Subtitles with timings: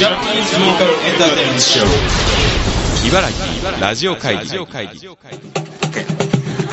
[0.00, 5.06] ジャパニーズローカルエンターテインメントショー茨城ラジオ会議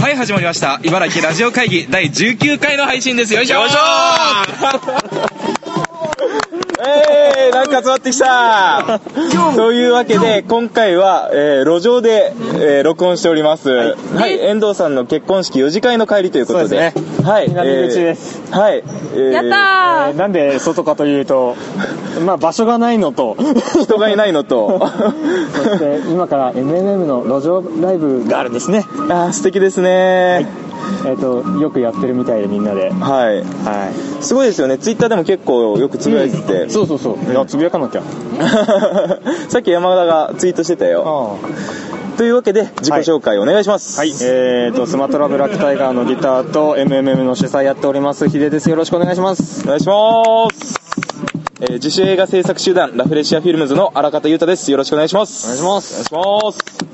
[0.02, 0.80] はい、始まりました。
[0.82, 3.34] 茨城ラジオ会議第19回の配信です。
[3.34, 3.58] よいしょ
[6.80, 9.00] えー、なんか集まってきた
[9.56, 13.70] というわけで、今回は、えー路上で、えー録音しております。
[13.70, 16.92] はい、遠藤さんの結婚式4次会の帰りということで。
[16.94, 17.50] そうですはい。
[17.50, 18.84] 南口ですえーはい。
[19.14, 21.56] えーやったえーなんで外かというと、
[22.26, 23.36] まあ場所がないのと、
[23.82, 24.80] 人がいないのと、
[25.56, 28.86] そして今から MNM の路上ライブがあるんですね。
[29.10, 30.48] あー素敵ですね。
[31.06, 32.90] えっ、と、よくやってるみたいでみんなで。
[32.90, 33.42] はい。
[33.42, 33.92] は
[34.22, 34.78] すごいですよね。
[34.78, 36.66] ツイッターでも結構よくつぶやいてて。
[36.66, 36.70] い。
[36.70, 37.32] そうそうそう。
[37.32, 38.02] いや、つぶやかなきゃ。
[39.50, 41.40] さっき山田がツイートしてたよ。
[41.44, 44.00] あというわけで、自己紹介お願いします。
[44.00, 44.14] はい。
[44.22, 48.70] えっ、と、スマトラブラックタイガーのギターと MMM の主催やっております、ヒデです。
[48.70, 49.64] よろしくお願いします。
[49.66, 49.94] お願いしま
[50.52, 50.78] す。
[51.60, 54.70] えー自主映画制作集団ラフレシアフィルムズの荒方裕太です。
[54.72, 55.46] よろしくお願いします。
[55.46, 56.14] お願いします。
[56.14, 56.87] お願いします。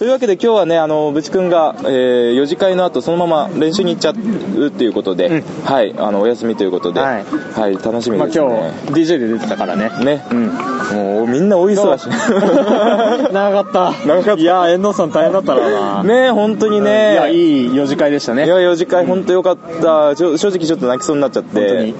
[0.00, 7.22] というわけで今日はね、あの、ぶちくんが、えー、4次会の後そのまま練習に行っちゃうっていうことで、はい、あの、お休みということで、は
[7.54, 8.46] はいい、楽しみまあですね。
[8.46, 9.90] 今日、DJ で出てたからね。
[10.02, 10.46] ね、うん。
[10.46, 12.08] もうみんな大忙し。
[13.30, 13.92] 長かった。
[14.06, 16.02] 長かったいや、遠藤さん大変だったな。
[16.02, 17.14] ね本当にいね。
[17.16, 18.46] や、いい4次会でしたね。
[18.46, 20.16] いや、4次会本当よかった。
[20.16, 21.92] 正直ちょっと泣きそうになっちゃって。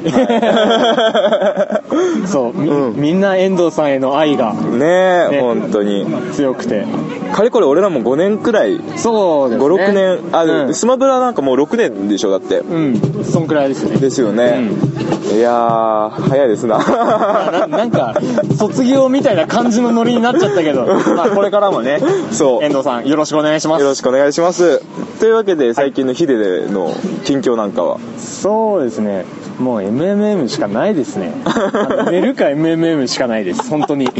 [1.90, 6.06] 本 そう、み,、うんみんな遠藤さんへの愛がねね本当に。
[6.32, 6.86] 強くて。
[7.32, 9.66] かれこれ俺らも5年くらい、そうですね。
[9.66, 12.58] 5、6年、あ、うんスマブラなんかもう6年でしょ、だって。
[12.58, 13.96] うん、そんくらいですね。
[13.96, 14.68] ですよね。
[15.32, 16.78] いやー、早いですな。
[16.78, 18.16] ななんか、
[18.58, 20.86] 卒業みたいな感じのノリになっちゃったけど、
[21.16, 22.00] まあこれからもね、
[22.32, 22.64] そう。
[22.64, 23.82] 遠藤さんよろしくお願いします。
[23.82, 24.82] よろしくお願いします。
[25.20, 26.92] というわけで、最近のヒデの
[27.24, 27.98] 近況なんかは？
[28.18, 29.24] そうですね。
[29.60, 31.32] もう MMM しかないですね。
[32.10, 33.68] 寝るか MMM しかないです。
[33.68, 34.08] 本当に。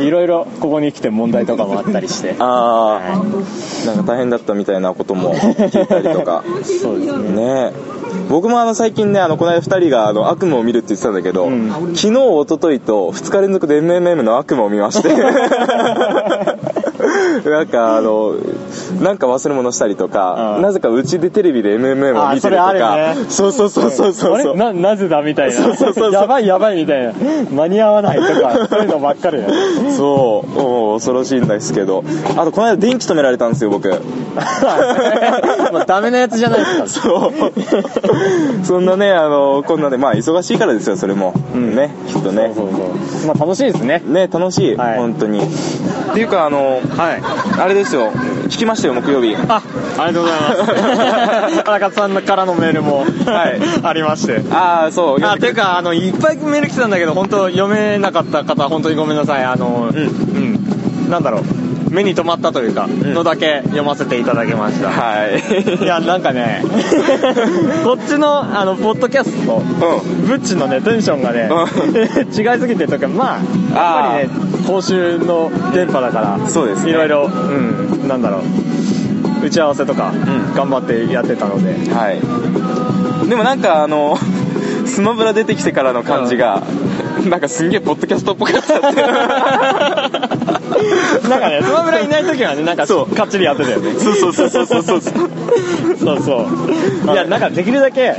[0.00, 2.34] いろいろここに来て問題とかもあったりして。
[2.38, 6.44] あー、なんか大変だったみたいなことも聞いたりとか。
[6.62, 7.30] そうですね。
[7.30, 7.72] ね
[8.28, 15.08] 僕もあの最近ね、あの、この間二人があの悪夢を見るって言ってたんだけど、ん昨日、一昨日と二日連続で MMM の悪夢を見まして。
[17.44, 18.34] なんかあの、
[19.00, 25.52] なんか忘れ物したりとか、うんなぜかうちでテレビで MMM を見てるとか、そうそうそうそうそうあれな、なぜだみたいな。
[25.54, 27.12] そうそうそうそうやばいやばいみたいな。
[27.50, 29.38] 間に合わないとか、 そういうのばっかり。
[29.96, 32.04] そう、もう恐ろしいんですけど、
[32.36, 33.88] あとこの間電気止められたんですよ、僕。
[35.72, 37.08] まあダメなやつじゃないですか。
[37.08, 37.32] そう。
[38.64, 41.32] そんなね、あの、こんなね、まあ忙しいからですよ、それも。
[41.54, 42.52] んね、きっとね。
[42.54, 42.82] そうそ
[43.24, 43.26] う。
[43.26, 44.02] まあ楽しいですね。
[44.06, 45.40] ね、楽しい、はい本当に。
[45.40, 45.42] っ
[46.14, 47.22] ていうか、あの、はい。
[47.58, 48.12] あれですよ、
[48.46, 49.34] 聞きましたよ、木曜日。
[49.36, 49.62] あ、
[49.98, 51.60] ありがとうございます。
[51.66, 53.04] 荒川さんからのメールも、は
[53.48, 54.42] いありまして。
[54.50, 55.24] ああ、そう。
[55.24, 59.44] あ、ていうか、あの、いっぱいメール来てたんだけど、本当読めなかった方、本当にごめんなさい。
[59.44, 61.10] あの、うんうん。
[61.10, 61.42] なんだろう。
[61.90, 64.90] 目に留まったというか、んのだけ読ませていただきました。
[64.90, 65.84] はい。
[65.84, 66.62] いや、なんかね、
[67.84, 71.48] こっちの、あの、ポッドキャストと、うブッチのね、テンションがね、
[72.36, 73.38] 違いすぎてとか、ま
[73.74, 78.42] あ、やっぱりね、公衆の電波だから、そうですねいろいろ、うん、なんだろう、
[79.46, 81.94] 打ち合わせとか、ん頑張ってやってたので、ん。
[81.94, 82.20] はい。
[83.28, 84.18] でもなんか、あの、
[84.86, 86.62] スマブラ出てきてからの感じが、
[87.28, 89.02] なんかすんげえポッドキャストっぽかったって。
[91.28, 93.92] なんかね、スマブラいない時はね、なんか、そうかっちりやってたよね。
[93.98, 95.00] そうそうそうそうそうそう。
[95.98, 96.46] そうそ
[97.08, 97.12] う。
[97.12, 98.16] いや、なんかできるだけうん。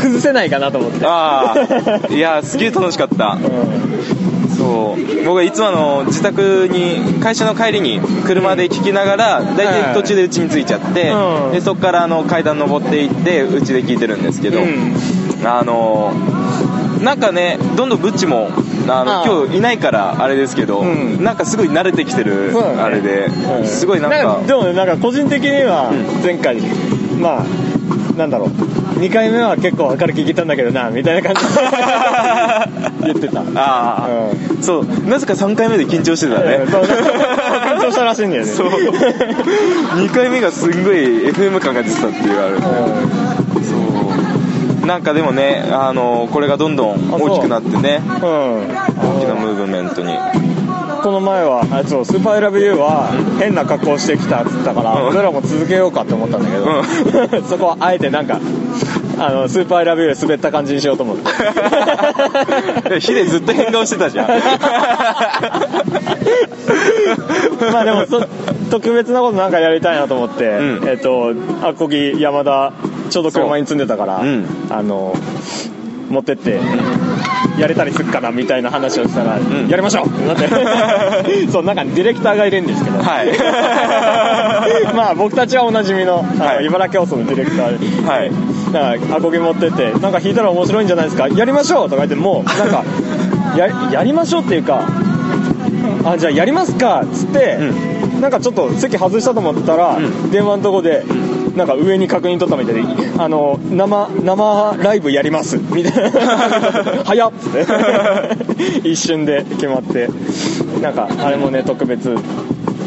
[0.00, 1.06] 崩せないかなと思って。
[1.06, 1.54] あ
[2.10, 3.38] あ、いや、すげえ楽しかった。
[4.62, 5.24] そう。
[5.24, 9.94] 僕はいつもあの、自宅に、会社の帰りに車で聞きながら、だいたい。
[9.94, 11.52] 途中で家に着いちゃって、うん。
[11.52, 14.94] で、そこからあの、階段登っていって、家で聞いてるんですけど、うん。
[15.44, 16.12] あの、
[17.02, 18.48] なんかね、どんどんブッチも、
[18.88, 21.22] あの、今日いないからあれですけど、うん。
[21.22, 23.26] なんかすごい慣れてきてるね、あれで、
[23.60, 23.66] うん。
[23.66, 26.60] すごいなんか、でもね、なんか個人的にはう、前回、
[27.20, 28.50] まあ、なんだろう、
[28.94, 31.54] 2回目は結構明るく聞いたんだけどな、みたいな感じ
[33.06, 33.40] で 言ってた。
[33.40, 34.08] ああ、
[34.60, 36.60] そう、なぜか3回目で緊張してたね。
[36.66, 38.50] 緊張したらしいんだよね。
[38.50, 38.68] そう。
[38.68, 42.60] 2回目がすんごい FM 感が出てたっていうあれ。
[42.60, 43.76] そ
[44.84, 44.86] う。
[44.86, 48.16] なんかでもね、あの、これがどんどん大きくなってね、うん。
[48.18, 50.12] 大きなムーブメントに。
[51.02, 58.38] この前は、あそう、スーパーエラブユーは変な格好してきたって言ったから、うん俺らも続けようかって思ったんだけど、 そこはあえてなんか、
[59.18, 63.00] あの、スーパーエラブユー滑った感じにしようと思って。
[63.00, 64.28] ヒデずっと変顔してたじゃん。
[67.72, 68.24] まあでもそ、
[68.70, 71.32] 特別なことなんかやりたいなと思って、うんえっ、と、
[71.62, 72.72] アコギ、山田、
[73.10, 74.22] ちょうど車に積んでたから、
[74.70, 75.14] あの、
[76.08, 76.60] 持ってって、
[77.58, 79.68] やれたりするかなみたいな話をしたら、ん。
[79.68, 80.06] やりましょう。
[80.06, 83.28] ってなってそうなんかディレクターがいるんですけど、はい。
[84.94, 86.66] まあ僕たちはおなじみのあの、はい。
[86.66, 88.30] 茨城放送のディレクターで、はい。
[88.72, 91.28] だからアコギ持ってってなんか弾いたら面白いんじゃないですか？
[91.28, 91.90] やりましょう！
[91.90, 92.84] とか言ってもなんか
[93.56, 94.82] ややりましょうっていうか
[96.04, 97.02] あじゃあやりますか！
[97.04, 97.58] っつって、
[98.20, 99.98] なんかちょっと席外したと思ったら、
[100.32, 101.04] 電話のとこで、
[101.56, 102.82] なんか上に確認取ったみたいで、
[103.18, 107.04] あの、生、生ライブやります、みたいな。
[107.04, 108.88] 早っつって。
[108.88, 110.08] 一瞬で決まって。
[110.80, 112.16] なんか、あれもね、特別、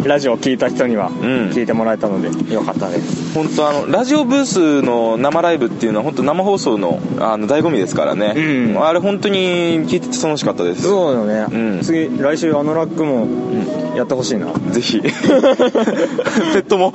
[0.07, 3.33] ラジオを聞いた人には、ん聞いてもらえたので、よかったです。
[3.33, 8.39] 本当あのラジオブースの生ライブっていうのは本当生放送のあの醍醐味ですからね、う
[8.79, 11.47] んあれ本当に聞いてて楽しかったですそうよね。
[11.51, 13.27] うん次、来週あのラックも、
[13.95, 14.47] やってほしいな。
[14.71, 16.93] ぜひ ペットも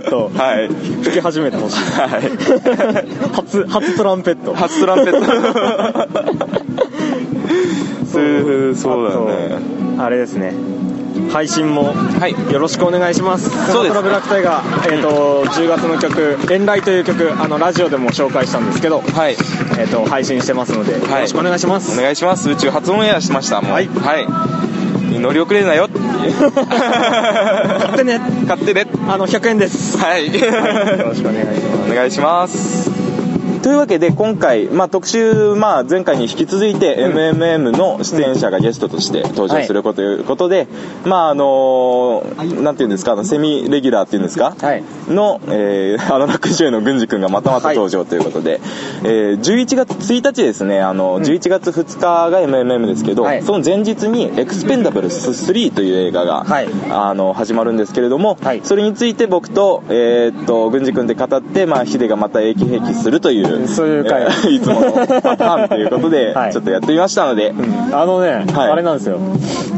[0.00, 0.68] ペット、はい。
[1.02, 1.76] 吹き始めてほしい。
[1.76, 2.22] はい。
[3.34, 4.54] 初、初トランペット。
[4.54, 5.26] 初トランペット。
[8.06, 8.74] そう。
[8.74, 9.58] そうだね。
[9.98, 10.54] あれですね。
[11.32, 12.52] 配信もはい。
[12.52, 13.50] よろしくお願いします。
[13.50, 13.94] そうです。
[13.94, 19.32] スマトラブラックタイガー、えー、と10月の曲「遠来」という曲あのラジオでも紹介したんですけど、はい。
[19.78, 21.98] えー、と配信してますので、よろしくお願いします。
[21.98, 22.48] お願いします。
[22.50, 23.72] 宇宙初オンエアしましたもう。
[23.72, 23.88] はい。
[23.88, 24.67] はい
[25.10, 25.88] 乗り遅れるなよ。
[25.92, 25.96] 買
[27.92, 28.20] ってね。
[28.46, 28.86] 買ってね。
[29.08, 29.98] あの100円です。
[29.98, 30.32] はい、よ
[31.04, 31.90] ろしくお願いします。
[31.90, 32.97] お願いします
[33.68, 40.68] というわけで今回、まあ、特集、まあ、前回に引き続いて MMM の出演者がゲストとして登場することということで、
[41.04, 42.22] まああの
[42.62, 44.84] なんていうんですかあのセミレギュラーっていうんですか、はい。
[45.08, 48.60] の、えー、アナラックジュエの郡司君がまたまた登場ということで、
[49.02, 53.42] えー11月1日ですねあの、11月2日が MMM ですけど、はい。
[53.42, 56.68] その前日に「エクスペンダブルス3」という映画が、はい。
[56.90, 58.60] あの始まるんですけれども、はい。
[58.62, 64.22] それについて僕と,、えーっと郡司君で語って、まあ、ヒデがまた英気兵器するというそういう回。
[64.22, 66.52] え ーいつものパターンということで、 はい。
[66.52, 67.52] ちょっとやってみましたので、
[67.92, 68.70] あのね、はい。
[68.72, 69.18] あれなんですよ。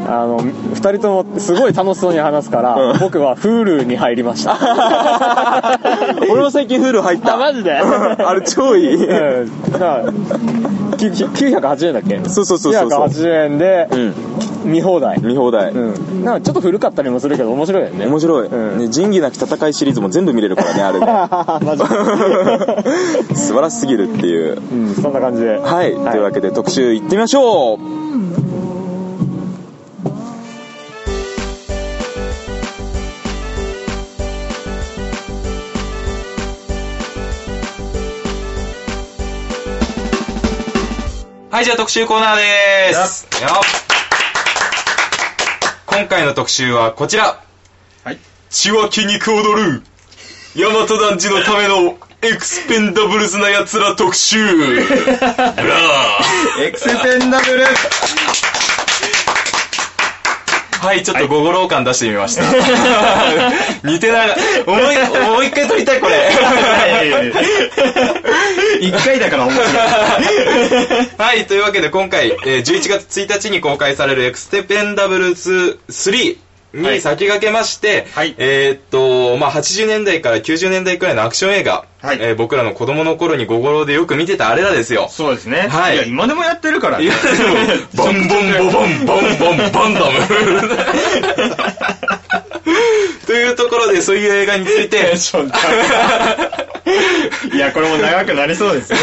[0.09, 2.99] あの2人ともすごい楽しそうに話すから、うん。
[2.99, 4.57] 僕は Hulu に入りました。
[6.31, 7.35] 俺も最近フール入った。
[7.35, 7.73] あマジで？
[7.75, 9.73] あれ超いい、うん。
[9.73, 10.03] だから
[10.97, 12.21] き980円だっけ？
[12.29, 13.01] そうそうそうそうそう。
[13.09, 14.15] 980円でうん
[14.65, 15.21] 見放題。
[15.21, 16.25] 見放題、うん。
[16.25, 18.07] なんかちょっと古かったりもするけど面白いよね。
[18.07, 18.79] 面白い、うん。
[18.79, 21.01] ね仁義なき戦いシリーズも全部見れるからねあれ
[21.65, 23.37] マジで。
[23.37, 24.61] 素晴らしすぎるっていう。
[24.61, 25.57] うんそんな感じで。
[25.57, 28.01] ははい、というわけで特集いってみましょう。
[41.51, 43.90] はい、じゃあ特集コーナーです。
[46.01, 47.43] よ今回の特集はこちら。
[48.05, 48.19] はい。
[48.49, 49.83] 血湧き肉踊る。
[50.57, 54.57] 大和男児のためのエクスペンダブルズな奴ら特集。
[54.57, 56.65] ブラー。
[56.65, 57.65] エクスペンダブル
[60.81, 62.43] はい、ちょっと午後ロー感出してみました。
[63.85, 64.29] 似てない。
[64.67, 66.15] もう一もう一回撮りたい、これ。
[68.81, 69.69] 一回だから面白い。
[71.19, 76.39] はい、というわけで今回、えー11月1日に公開されるエクスペンダブルズ3
[76.73, 85.09] に先駆けまして、はいえーっと、まあ、80年代から90年代くらいのアクション映画、はいえー僕らの子供の頃に午後ローでよく見てたあれらですよ。
[85.11, 85.69] そうですね。
[85.69, 87.05] はいや、今でもやってるからね。
[87.05, 87.55] いや、でも、
[87.97, 90.13] ボンボンボボン、ボンボン、バンダム。
[93.27, 95.15] というところで、そういう映画について、
[97.55, 98.99] いや、これも長くなりそうですね。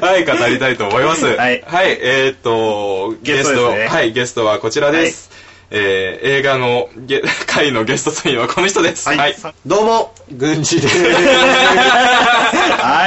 [0.00, 1.26] はい、語りたいと思います。
[1.26, 5.30] はいえーっと、ゲストねはい、ゲストはこちらです。
[5.70, 9.08] えー映画のゲ回 のゲストというのはこの人です。
[9.08, 10.98] はいどうも、軍事です。
[10.98, 11.04] は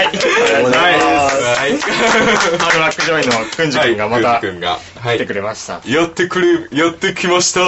[0.03, 0.09] い。
[0.63, 1.77] お願いしますはい。
[2.59, 5.81] ハルラックジョイのくんじ君がまたくんが、はい来てくれました。
[5.85, 7.61] やってくれ、やってきました。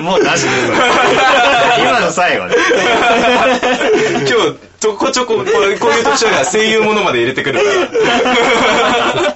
[0.00, 0.72] もうなしです。
[1.80, 2.56] 今の最後で。
[4.18, 4.32] 今日、
[4.80, 9.34] ちょこちょこ、こうこういう特徴が声優ものまで入れてくるから。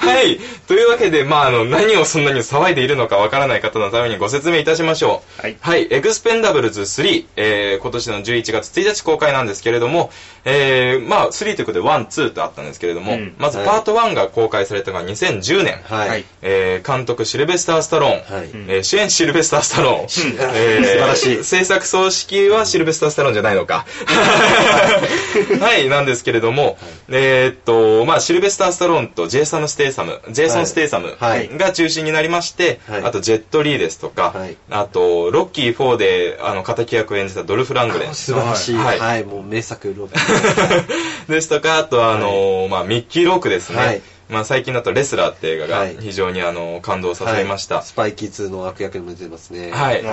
[0.00, 0.38] はい。
[0.66, 5.42] というわけで、まあ、あの、何をそんなに騒いでいるのかわからない方のためにご説明いたしましょう。
[5.60, 5.86] はい。
[5.90, 10.10] エクスペンダブルズ3、えー、今年の11月1日公開なんですけれども、
[10.44, 13.34] えー、まあ、3ということで1、2とあったんですけれども、うん。
[13.38, 15.80] まずパート1が公開されたのが2010年。
[15.84, 16.24] はい。
[16.42, 18.50] えー監督シルベスター・スタローン、はい。
[18.68, 21.44] えー主演シルベスター・スタローン、えー素晴らしい。
[21.44, 23.84] 制作総指揮はシルベスター・スタローンじゃないのか。
[25.60, 25.88] はい。
[25.88, 26.78] なんですけれども、
[27.10, 38.14] えーっとまあシルベスター・スタローンとジェイソン・ステイイサム、ジェイソン・ステイサムはいが中心になりまして、はいあとジェット・リーですとか、はいあと、ロッキー4で、あの、敵役を演じたドルフ・ラングレン。
[38.14, 38.74] 素晴らしい。
[38.76, 39.24] ははいい。
[39.24, 40.10] もう名作ロッ
[41.30, 43.76] ですとか、あとは、あの、まあ、ミッキー・ロークですね。
[43.78, 47.76] はいまあ、最近だとレスラーって映画がはい非常にあの、感動させました。
[47.76, 49.72] はいスパイキッズの悪役にも出てますね。
[49.72, 50.04] はい。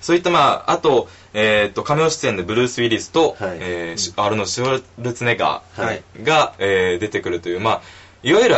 [0.00, 7.82] そういった、まあ、あと、えっ、と、カメオ出演でブルース・ウィリスと、はいえアールノ・シュワルツェネッガはいーが、えー出てくるという、まあ、
[8.24, 8.56] いわゆる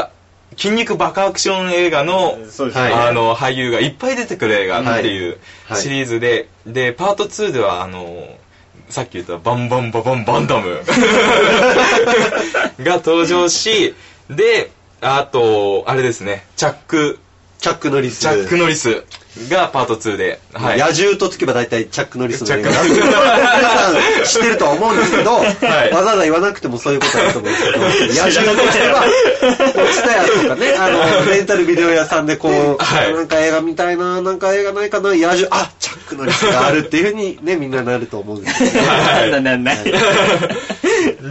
[0.57, 2.39] 筋肉バカアクション映画の、
[3.07, 5.81] あの、俳優がいっぱい出てくる映画っていうはい。
[5.83, 8.29] シリーズで、で、パート2では、あの、
[8.89, 10.81] さっき言ったバンバンババンバンダム
[12.81, 13.95] が登場し、
[14.31, 14.71] で、
[15.01, 17.19] あと、あれですね、チャック、
[17.64, 18.18] チャック・ノリス。
[18.21, 19.04] チャック・ノリス。
[19.49, 20.78] がパート2で、はい。
[20.78, 23.94] 野獣とつけば大体チャック・ノリスの映画皆さん
[24.26, 25.59] 知ってるとは思うんですけど、わ い。
[25.90, 30.88] ざわざ言わなくてもそういうことだと思うんですけど、野獣とつけば、こうツタヤとかね、 あ
[31.25, 33.14] の、レンタルビデオ屋さんでこう、はい。
[33.14, 39.75] なんか映画見たいな、なんか映画ないかな、野獣、あ、チャック・ノリスがあるっていうふうにね、みんななると思うんですけど、 はいな、な、な、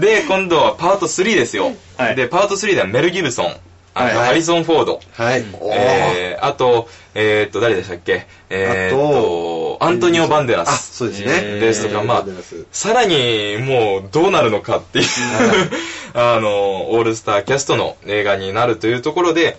[0.02, 1.72] で、今度はパート3ですよ。
[1.96, 2.16] はい。
[2.16, 3.56] で、パート3ではメル・ギブソン、
[3.94, 5.46] はいハリソン・フォード、はい。
[5.72, 8.26] えー、あと、えー、っと、誰でしたっけ？
[8.50, 10.96] えー、っと、アントニオ・バンデラあ、ス。
[10.98, 11.60] そうですね。
[11.60, 15.06] ですとか、まあバンデラス、さらにもうどうなるのかっていう、
[16.16, 19.58] あの、オールスターキャストの映画になるというところで、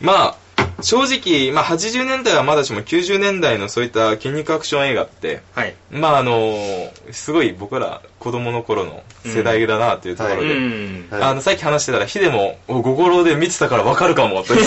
[0.00, 0.45] まあ、
[0.82, 5.74] 正直、まあ80年代はまだしも90年代のそういった筋肉アクション映画って、はい。
[5.90, 11.08] まああの、すごい僕ら子供の頃の世代だなっていうところうで、ん。
[11.10, 14.66] はいあの、さっき話してたら、ヒデも、おごごろで見てたからわかるかも、 という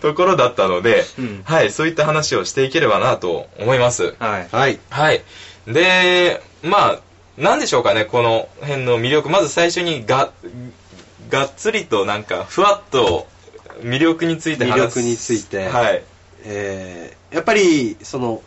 [0.00, 4.14] ところだったので、うんはい、そういった話をしていければなと思います。
[4.18, 4.48] はい。
[4.52, 4.78] はい。
[4.90, 5.22] はい。
[5.66, 6.98] で、まあ、
[7.38, 9.28] なんでしょうかね、この辺の魅力。
[9.28, 10.30] まず最初にが、
[11.30, 13.26] がっつりとなんか、ふわっと
[13.80, 14.98] 魅力について話す。
[15.00, 16.02] 魅力についてはい。
[16.44, 18.40] えーやっぱり、その、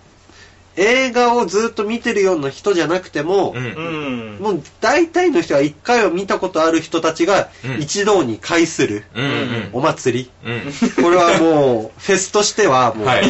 [0.78, 3.58] 映画をずっと見てるような人じゃなくても、うん。
[3.58, 4.38] うん。
[4.40, 10.32] もう大体の人は一回は見たことある人たちがうん一堂に会するうんうんお祭り。
[10.46, 10.54] うん。
[10.54, 10.62] うん。
[11.04, 13.24] これはもう、フェスとしてはもう、はい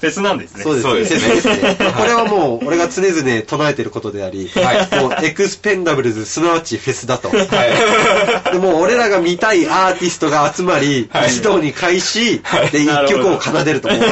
[0.00, 0.62] フェスなんですね。
[0.62, 7.28] そうですねフェスですねこれはもう、俺が常々唱えてることであり、はいもう、エクスペンダブルズ、すなわちフェスだと。
[7.28, 7.34] は
[8.48, 8.52] い。
[8.52, 13.88] でもう俺らが見たいアーティストが集まり、はい一堂に会し、はいで、一曲を奏でると。
[13.88, 14.10] もうこれ、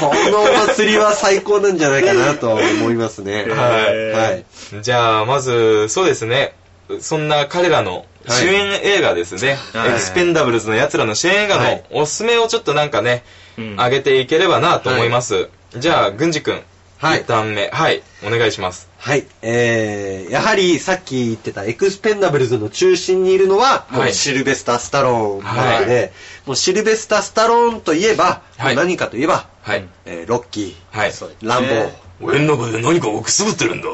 [0.00, 3.44] このお祭りは最高なんじゃないかなと思いますね。
[3.44, 4.44] はいはい。
[4.82, 6.54] じゃあ、まず、そうですね。
[7.00, 9.58] そんな彼らの主演映画ですね。
[9.72, 15.48] はいエクスペンダブルズの奴らの主演映画はいのおすすめをちょっとなんかね、うん上げていければなと思います。
[15.76, 16.62] じゃあ、郡司くん。
[16.98, 17.68] はい一旦目。
[17.68, 18.02] はい。
[18.26, 18.88] お願いします。
[18.98, 19.26] はい。
[19.42, 26.12] えー、やはりさっき言ってたエクスペンダブルズの中心にいるのは、もはいうシルベスター・スタローンなはいので、
[26.46, 29.86] もうシルベスター・スタローンといえば、はい何かといえば、はい。
[30.06, 31.12] えーロッキー、はい。
[31.42, 33.88] ランボー、俺の中で何かをくすぶってるんだ。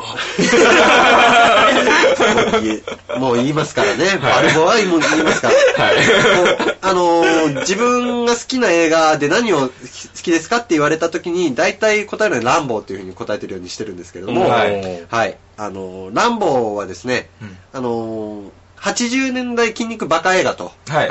[3.19, 4.05] もう言いますからね。
[4.07, 5.85] はいバルボはもう言いますから。
[5.85, 5.97] はい
[6.81, 9.71] あのー自分が好きな映画で何を好
[10.23, 14.71] きですかって言われた時に、大体答えるのはランボーっていうふうに答えてるようにしてるんですけれども、ははい
[15.31, 15.35] い。
[15.57, 18.51] あのーランボーはですね、うんあのー
[18.81, 21.09] 80年代筋肉バカ映画とはい。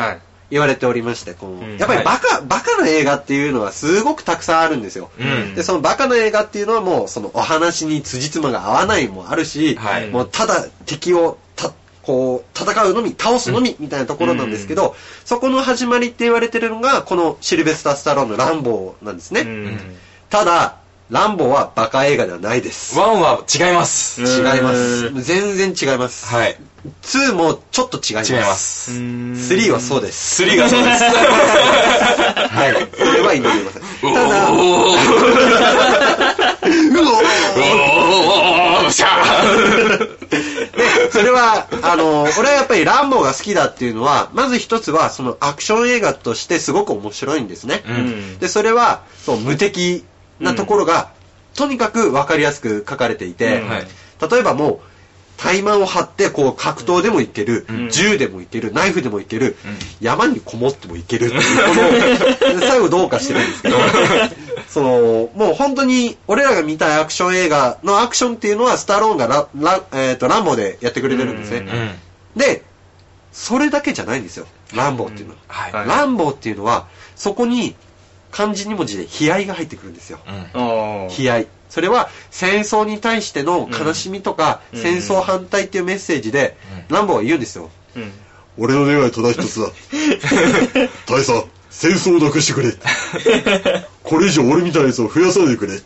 [0.51, 0.58] はい。
[0.58, 5.10] 言われておりまして、こううんやっぱりバカ、バカな映画っていうのはすごくたくさんあるんですよ。
[5.20, 19.41] うんで、そのバカな映画っていうのはもう、そのお話に辻褄が合わないもあるし、はいもうただ敵をた、こう、戦うのみ、倒すのみ、みたいなところなんですけど、そこの始まりって言われてるのが、このシルベスター・スタローンのランボーなんですね。
[19.41, 19.79] うん。
[20.29, 20.80] ただ、
[21.11, 22.97] ランボーはバカ映画ではないです。
[22.97, 24.21] ワンは違います。
[24.21, 25.11] うん違います。
[25.21, 26.33] 全然違います。
[26.33, 26.57] はい。
[27.03, 28.33] 2もちょっと違います。
[28.33, 28.55] 違いま。
[28.55, 28.91] す。
[28.93, 30.35] 3はそうです。
[30.35, 31.03] スリーがそうです。
[32.47, 32.87] はい。
[32.97, 33.81] それは祈りません。
[34.09, 34.53] おただ、ー。
[34.53, 38.91] おー。
[38.91, 39.97] シャー。
[40.29, 43.21] で、それは、あの、俺はやっぱりランボー。
[43.21, 47.83] が好きだっていうのは、まず一つは、そのアクション映画としてすごく面白いんですね。
[47.85, 50.05] うんで、それは、そう、無敵
[50.41, 51.12] なところが、
[51.55, 53.62] とにかくわかりやすく書かれていて、
[54.29, 54.79] 例えばもう、
[55.41, 57.89] 怠慢を張って、こう、格闘でもいける、うん。
[57.89, 59.77] 銃でもいける、ナイフでもいける、うん。
[60.00, 61.41] 山にこもってもいけるっていう、
[62.38, 63.77] この、最後どうかしてるんですけど、
[64.69, 71.98] その、もう本当に、俺らが見たいアクション映画のアクションっていうのは、スタローンがララ,、えー、とランボーでやってくれてるんですね。
[72.36, 72.63] で、
[73.31, 74.45] それだけじゃないんですよ。
[74.75, 75.86] ランボーっていうのは。
[75.86, 77.75] ランボーっていうのは、そこに
[78.31, 80.19] 漢字2文字で悲哀が入ってくるんですよ。
[80.55, 81.47] 悲哀。
[81.69, 86.57] それは戦争に対しての悲しみとか、うん戦争反対っていうメッセージで、
[86.89, 87.69] ランボーは言うんですよ。
[87.95, 88.11] うん。
[88.57, 89.67] 俺の願いはただ一つだ。
[91.07, 92.73] 大佐、戦争をなくしてくれ。
[94.03, 95.79] これ以上俺みたいなやつを増やさないでくれ。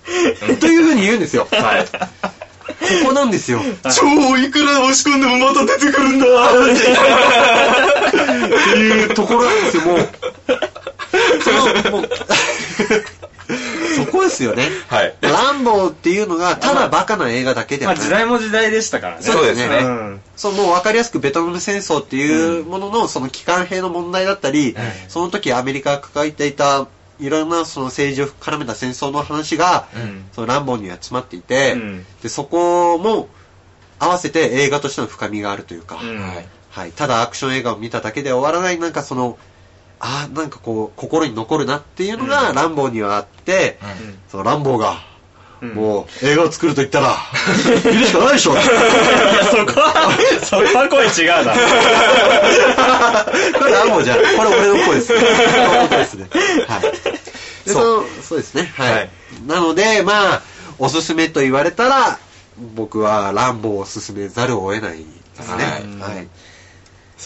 [0.56, 1.48] というふうに言うんですよ。
[1.52, 1.86] はい。
[1.86, 3.62] ここなんですよ。
[3.84, 6.32] 超いくら押し込んでもまた出てくるんだっ
[8.72, 10.10] ていうところなんですよ、もう。
[11.46, 12.10] その、もう、
[13.96, 14.68] そこですよね。
[14.88, 15.16] はい。
[15.22, 18.08] ランボーっていうのが、ただバカな映画だけでまあはない。
[18.08, 19.22] 時代も時代でしたからね。
[19.22, 20.22] そうですねうん。
[20.36, 24.76] そう、もう分かりやすくベトナム戦争っていうものの、その機関兵の問題だったり、
[25.08, 26.88] その時アメリカが抱えていた、
[27.20, 33.30] いろんなその政治を絡めた戦争の話が、うんそのランボーには詰まっていて、うんで、そこも
[34.00, 36.48] 合わせて映画としての深みがあるというか、うんはい。
[36.72, 39.38] はい、ただアクション映画を見ただけで終わらない、なんかその、
[40.08, 45.04] あーなんかこう、心に残るなっていうのが、ランボーにはあって、うんそのランボーが、
[45.62, 47.16] うんもう映画を作ると言ったら、
[47.86, 48.52] 見るしかないでしょ。
[48.54, 48.70] いや、そ
[49.66, 50.12] こは、
[50.46, 51.54] そこは声違うな。
[53.58, 54.18] これランボーじゃん。
[54.18, 55.14] これ俺の声です。
[55.14, 55.22] 俺
[55.82, 56.30] の声ですね。
[56.68, 56.82] はい。
[57.66, 58.72] でそうそうですね。
[58.78, 58.92] はい。
[58.94, 59.10] はい
[59.48, 60.42] なので、まあ、
[60.78, 62.20] おすすめと言われたら、
[62.76, 65.04] 僕はランボーを勧めざるを得ないで
[65.44, 65.64] すね。
[66.00, 66.28] はいはい。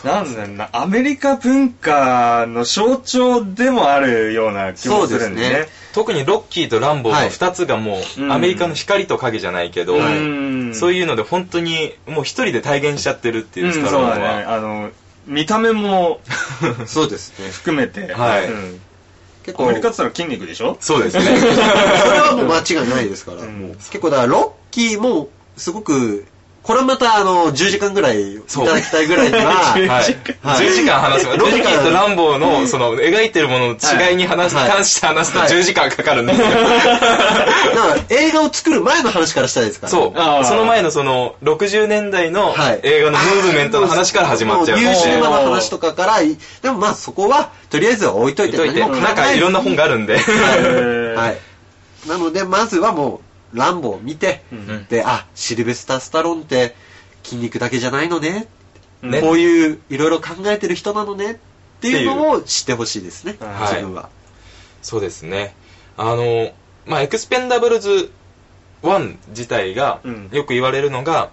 [0.05, 5.47] なんだな、アメリカ文化の象徴でもあるような気もするんでね。
[5.47, 14.21] そうですね特にロッキーとランボーの二つがもう、うんアメリカの光と影じゃないけど、うんそういうので本当にもう一人で体現しちゃってるっていう、うん、スタそうだね。
[14.21, 14.55] ローンは。
[14.55, 14.91] あの、
[15.25, 16.19] 見た目も
[16.85, 17.49] そうですね。
[17.49, 18.81] 含めて、はいうん
[19.45, 20.77] 結構、アメリカって言ったら筋肉でしょ？
[20.79, 21.23] そうですね。
[21.39, 23.37] それはもう間違いないですから。
[23.41, 26.25] 結構だから、ロッキーも、すごく、
[26.63, 29.87] これはまた、あの、10時間ぐらいいただきたいぐらいには、 はい。
[29.87, 30.05] はい
[30.43, 31.25] 10時間話す。
[31.25, 36.47] ロ10時間ッキーとランボーの、その、描いてるものの違いに話す、はい関して話すとはい10時間かかるんですよ。
[36.51, 36.61] だか
[37.95, 39.91] ら映画を作る前の話からしたいですから。
[39.91, 40.45] そう。
[40.45, 44.91] その前のその、60年代のはい映画のムーブメントの話から始まっちゃうもので。
[44.91, 50.17] うニューシネマの話とかから、いでもまあそこは、とりあえずは置いといて、置いといて、なんかいろんな本があるんで。
[50.17, 51.37] ーはい。
[52.07, 56.75] なので、まずはもう、ランボーを見て、んで、あ、シルベスター・スタロンって、
[57.23, 58.47] 筋肉だけじゃないのね。
[59.01, 61.33] ねこういう、いろいろ考えてる人なのね。
[61.33, 64.09] っていうのを知ってほしいですね、はい自分は。
[64.81, 65.55] そうですね。
[65.97, 66.51] あの、
[66.85, 68.11] まあ、エクスペンダブルズ
[68.83, 71.29] 1自体がうんよく言われるのが、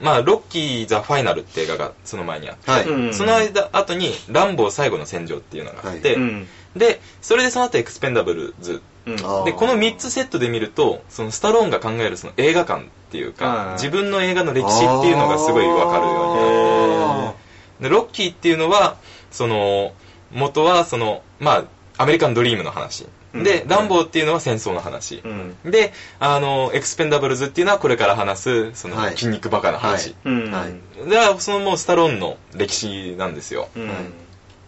[0.00, 2.88] まあ、ロッキー・ザ・ファイナルって映画がその前にあって、はい。
[2.88, 6.48] うんその間、後に、ランボー最後の戦場っていうのがあって、うん。
[6.74, 8.82] で、それでその後エクスペンダブルズ。
[9.04, 17.38] で、この3つセットで見ると、そのスタローンが考えるその映画館っていうあかー、自分の映画の歴史っていうのがすごいわかるようになって
[17.80, 18.96] あで、ロッキーっていうのは、
[19.30, 19.92] その、
[20.30, 21.64] 元は、その、まあ、
[21.98, 23.04] アメリカンドリームの話。
[23.04, 23.06] う
[23.40, 25.28] んで、ランボーっていうのは戦争の話う。
[25.28, 25.70] ん。
[25.70, 30.14] で、あの、エクスペンダブルズっていうのはこれから話す、その、はい筋肉バカな話。
[30.24, 30.50] うん。
[30.52, 33.68] はいで、そのもうスタローンの歴史なんですよ。
[33.74, 33.90] うん。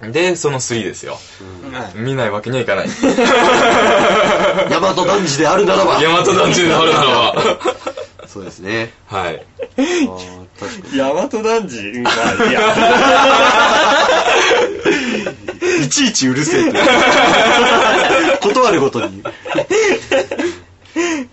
[0.03, 1.19] で、その3ですよ。
[1.95, 2.89] ー見ないわけにはいかない。
[4.71, 6.01] ヤマト男児であるならば。
[6.03, 7.35] ヤマト団地であるならば。
[8.27, 8.93] そうですね。
[9.07, 9.43] はい。
[9.77, 10.99] あー確かに。
[10.99, 12.15] ヤマト男児まあ、
[12.51, 12.61] いや。
[15.85, 16.79] いちいちうるせえって。
[18.43, 19.23] 断るごとに。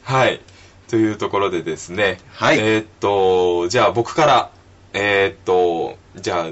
[0.03, 0.39] はい。
[0.87, 2.19] というところでですね。
[2.33, 4.49] はいえーっと、じゃあ僕から、
[4.93, 6.49] えーっと、じゃあ、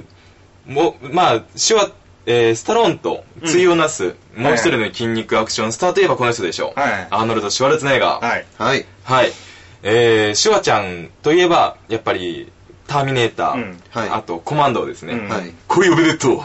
[0.66, 1.92] もう、まあ、手話、
[2.32, 6.80] えースタローンと対をなす、もう一人の筋肉アクションスターといえばこの人でしょう。
[6.80, 8.24] はいアーノルド・シュワルツェネッガー。
[8.24, 8.46] はい。
[8.60, 8.86] はい。
[9.04, 9.32] はい。
[9.82, 12.52] えー、シュワちゃんといえば、やっぱり、
[12.86, 15.14] ターミネーター、うんはいあと、コマンドですね。
[15.14, 15.52] うんはい。
[15.68, 16.44] 来いよベネット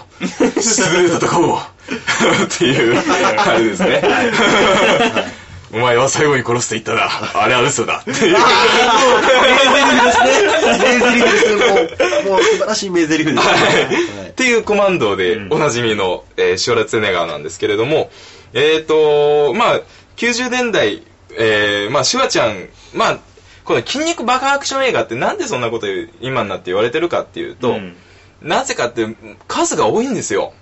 [0.62, 2.96] すぐで戦おう っていう、
[3.36, 4.00] あれですね。
[5.74, 7.42] お前は最後に殺すと言ったな。
[7.42, 7.98] あれは嘘だ。
[8.00, 8.32] っていう。
[8.32, 8.38] 名
[11.00, 11.64] 台詞ですね。
[12.24, 13.40] もう、もう素晴らしい名台詞ですね。
[13.40, 18.10] はいっていうコマンドでおなじみの、えーシュワルツェネッガーなんですけれども、
[18.52, 19.80] えっ、と、まあ、
[20.16, 21.04] 90年代、
[21.36, 23.18] えーまあ、シュワちゃん、まあ、
[23.64, 25.86] この筋肉バカアクション映画ってなんでそんなこと
[26.20, 27.96] 今になって言われてるかっていうと、うん
[28.42, 29.16] なぜかって
[29.48, 30.52] 数が多いんですよ。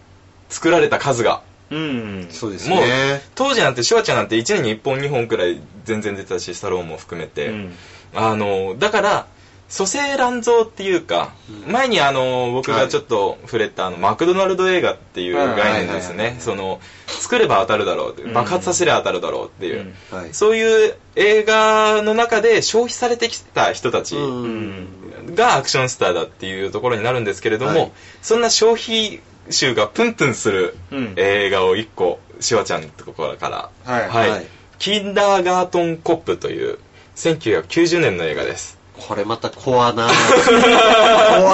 [0.48, 1.42] 作られた数が。
[1.72, 2.28] うん。
[2.30, 7.48] そうですもうね。、当時なんてシュワちゃんなんて1年に1本2本くらい全然出てたし、スタローンも含めて。
[7.48, 7.74] うん
[8.14, 9.26] あの、だから、
[9.68, 11.32] 蘇生乱造っていうか、
[11.66, 16.36] 前にあの、僕がちょっと触れたあの、マクドナルド映画っていう概念ですね。
[16.40, 20.34] その、作れば当たるだろう爆発させれば当たるだろうっていう、はい。
[20.34, 24.88] そういう映画の中で消費されてきた人たちうん
[25.34, 34.46] がアクションスターだっていうところになるんですけれども、はいそんな消費集がプンプンするうん映画を一個、シュワちゃんのところから、はいはいはい
[34.78, 36.76] キンダーガートンコップという
[37.14, 38.78] 1990年の映画です。
[38.98, 40.12] これまたコアな コ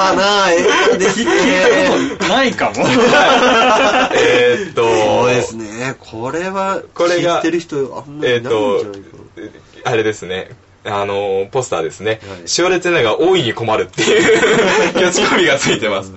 [0.03, 2.17] アな映画ですね。
[2.27, 2.77] ないかも。
[4.17, 5.97] えーっと、そうですね。
[5.99, 10.51] これは、これが知ってる人、あんまりいないんじゃえーっとないかな。、あれですね。
[10.85, 12.21] あの、ポスターですね。
[12.29, 16.13] はいシオレツェネが大いに困るっていうキャッチコピーがついてます。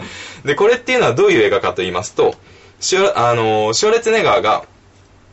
[0.45, 2.36] で、これっていうのはどういう映画かと言いますと、
[2.80, 4.63] シオあの、シオレツェネガーが、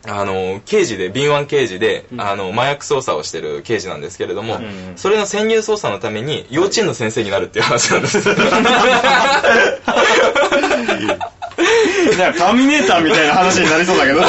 [0.07, 8.19] あの、刑事で、敏腕刑事で、あの、麻薬捜査をしてる刑事なんですけれども、んそれの潜入捜査のために、幼稚園の先生になるっていう話なんです。
[12.19, 14.21] なんかターミネーターみたいな話になりそうだけど。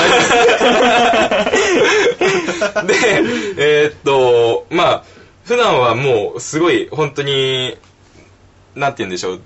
[2.85, 2.95] で、
[3.57, 5.03] えーっと、まあ、
[5.45, 7.77] 普段はもう、すごい、本当に、
[8.75, 9.41] なんて言うんでしょう、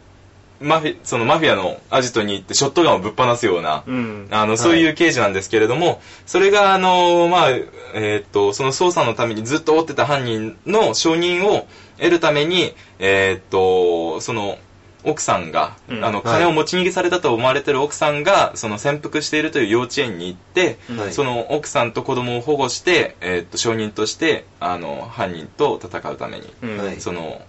[0.60, 4.28] マフィ、そのマフィアのアジトに行ってショットガンをぶっ放すような、うん。
[4.32, 14.58] あの、そういう刑事なんですけれども、それが、あの、まあ、えーっと、その捜査のためにずっと追ってた犯人の承認を得るために、えーっと、その、
[15.04, 16.06] 奥さんが、うん。
[16.06, 16.24] あの、はい。
[16.24, 21.14] 金を持ち逃げされたと思われてる奥さんが、その潜伏しているという幼稚園に行って、はい。
[21.14, 26.78] その奥さんと子供を保護して、えーっと、証人として、あの、犯人と戦うために、うん。
[26.78, 27.02] はい。
[27.02, 27.42] その、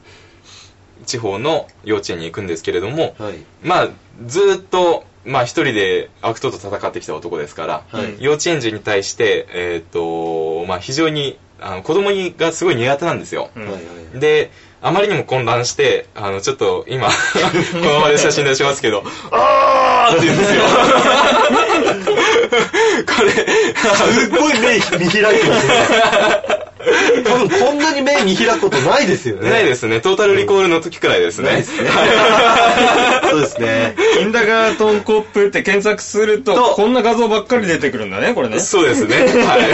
[1.06, 3.34] 地方の幼稚園に行くんですけれども、はい。
[3.62, 3.88] まあ、
[4.26, 8.16] ずーっと、まあ一人で悪党と戦ってきた男ですから、はい。
[8.20, 9.84] 幼稚園児に対して、えーっ
[10.62, 13.50] と、まあ非常に、あの子供にがすごい苦手なんですよ。
[13.56, 14.20] うんはいはい。
[14.20, 14.50] で、
[14.85, 17.12] あまりにも混乱して、あの、ちょっと今、 こ
[17.79, 20.62] の場で写真出しますけど、あーって言うんですよ。
[23.16, 23.31] これ、
[24.12, 26.63] すっごい目見開いてますね。
[27.25, 29.51] 多分こんなに目見開くことないですよね。
[29.51, 30.01] ないですね。
[30.01, 31.62] トータルリコールの時くらいですね。
[31.62, 33.97] そうですね。
[34.20, 38.61] インダガートンコップって検索すると、とこんな画像ばっかり出てくるんだね、これね。
[38.61, 39.16] そうですね。
[39.16, 39.64] はい。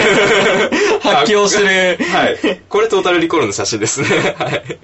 [1.01, 2.05] 発狂してる。
[2.11, 2.61] はい。
[2.69, 4.09] これトータルリコールの写真ですね。
[4.39, 4.79] はい。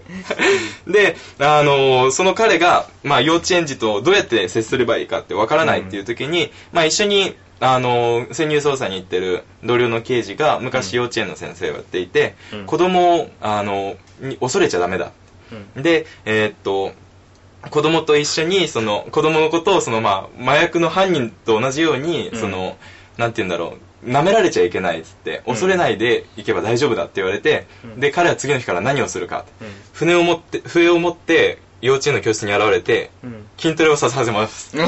[0.86, 12.66] で、あのその彼が、まあ、幼稚園児とどうやって接すればいいかってわからないっていう時に、まあ、一緒に、あの潜入捜査に行ってる同僚の刑事が昔幼稚園の先生をやっていて、うん。
[12.66, 15.12] 子供を、あのに恐れちゃダメだ。
[15.76, 16.92] で、えーっと、
[17.70, 22.38] 子供と一緒に、その、子供のことを、その、まあ、麻薬の犯人と同じように、うん。
[22.38, 22.76] その、
[23.16, 25.54] なんて言うんだろう、舐められちゃいけないっつって、うん。
[25.54, 28.00] 恐れないで行けば大丈夫だって言われて、うん。
[28.00, 29.44] で、彼は次の日から何をするか。
[29.60, 29.68] うん。
[29.92, 33.46] 船を持って、笛を持って、幼稚園の教室に現れて、うん。
[33.58, 34.76] 筋トレをさせます。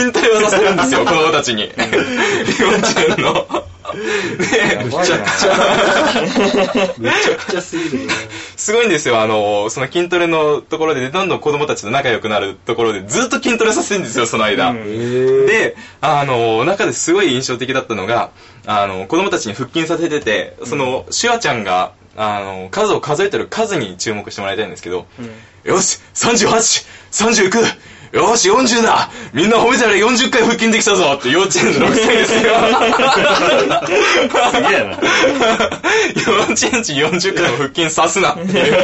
[0.00, 1.62] 筋トレをさせるんですよ、 子供たちに。
[1.62, 3.64] 幼稚園の。
[3.94, 8.14] で、むちゃくちゃ、 むちゃくちゃすぎるな。
[8.56, 14.70] すごいんですよ、あの、その筋トレのところで、どんどん子供たちと仲良くなるところで、ずっと筋トレさせるんですよ、その間。
[14.70, 18.30] うんで、あの、中ですごい印象的だったのが、
[18.66, 25.06] あの、子供たちに腹筋させてて、その、シュワちゃんが、あの、数を数えてる数に注目してもらいたいんですけど、
[25.64, 26.84] よし !38!
[28.12, 28.16] 39!
[28.16, 32.40] よし !40 だみんな褒めたら40回腹筋できたぞって幼稚園の6歳ですよ。
[34.52, 34.98] すげえな。
[36.26, 38.74] 幼稚園児40回も腹筋さすなっていう。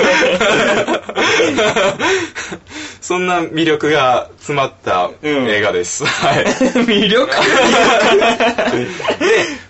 [3.00, 6.04] そんな魅力が詰まった映画です。
[6.08, 6.44] はい。
[6.86, 7.26] 魅力？
[7.26, 7.34] で、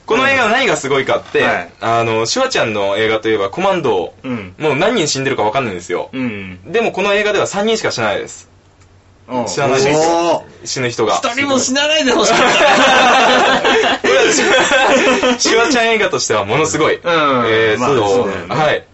[0.06, 4.54] この映画の何がすごいかって、はいあの、シュワちゃんの映画といえばコマンド、うん。
[4.58, 6.10] もう何人死んでるか分かんないんですよ。
[6.12, 6.60] うん。
[6.72, 8.53] でもこの映画では3人しか死なないです。
[9.28, 10.66] うん知らないですおー。
[10.66, 11.14] 死ぬ人が。
[11.16, 16.96] 一人も死なないでほしかっこれはシュワちゃん映画としてはものすごい。
[16.96, 18.86] んえーそうねはい。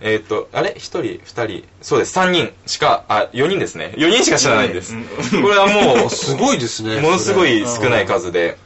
[0.00, 0.74] えーっと、あれ？
[0.76, 3.94] 一人、二人、そうです、三人しか、あ、四人ですね。
[3.96, 4.94] 四人しか知らないんです。
[4.94, 7.00] うんこれはもう、すごいですね。
[7.00, 8.56] ものすごいそ少ない数で、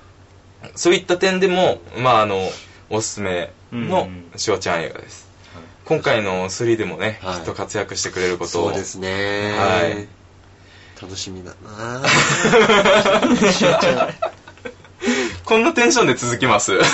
[0.74, 2.50] そういった点でも、まあ、あの、
[2.90, 5.26] おすすめのうんシュワちゃん映画です。
[5.86, 8.36] 今回の3でもね、はいきっと活躍してくれるれ。
[8.38, 8.68] ことを。
[8.68, 9.54] そうですね。
[9.58, 10.06] はい。
[11.02, 12.02] 楽しみだな
[15.44, 16.78] こんなテンションで続きます。
[16.78, 16.84] じ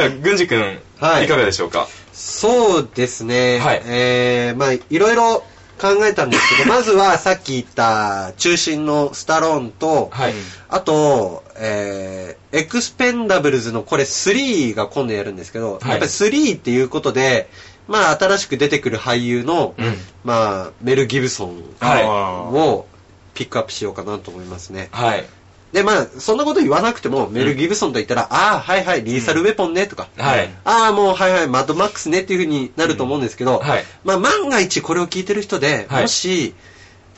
[0.00, 1.88] ゃあ、郡司君、はいいかがでしょうか？
[2.12, 3.58] そうですね。
[3.58, 5.42] はいえー、まあ、いろいろ
[5.80, 10.34] 考えたんですけど、 まずはさっき言った中心のスタローンと、はい。
[10.68, 17.48] あと、えー、エクスペンダブルズのこれ3が今度やるんですけど、はいやっぱり3っていうことで、
[17.92, 19.94] まあ新しく出てくる俳優の、うん。
[20.24, 22.86] まあメル・ギブソンはいを
[23.34, 24.88] ピックアップしようかなと思いますね。
[24.92, 25.26] はい。
[25.72, 30.50] で、まあそんなこと言わなくても、メル・ギブソンと言ったら、ああ、はいはい、リーサル・ウェポンねとか、はい。
[30.64, 33.84] ああ、もうはいはい、マッドマックスねっていう風になると思うんですけど、はい。
[34.04, 36.54] まあ万が一これを聞いてる人で、はいもし、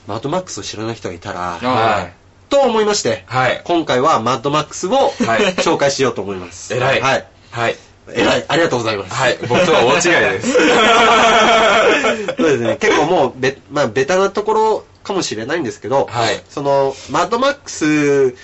[0.08, 2.12] マッドマックスを知らない人がいたら、はい。
[2.48, 3.60] と思いまして、はい。
[3.64, 5.12] 今回はマッドマックスを、はい
[5.56, 6.74] 紹介しようと思います。
[6.74, 7.26] 偉いはい。
[7.50, 7.76] はい。
[8.12, 9.14] 偉い、ありがとうございます。
[9.14, 10.52] はい、僕とは大違いです。
[12.36, 18.34] そうですね、結構もうべ、まあ、ベタなところかもしれないんですけど、はいその、マッドマックス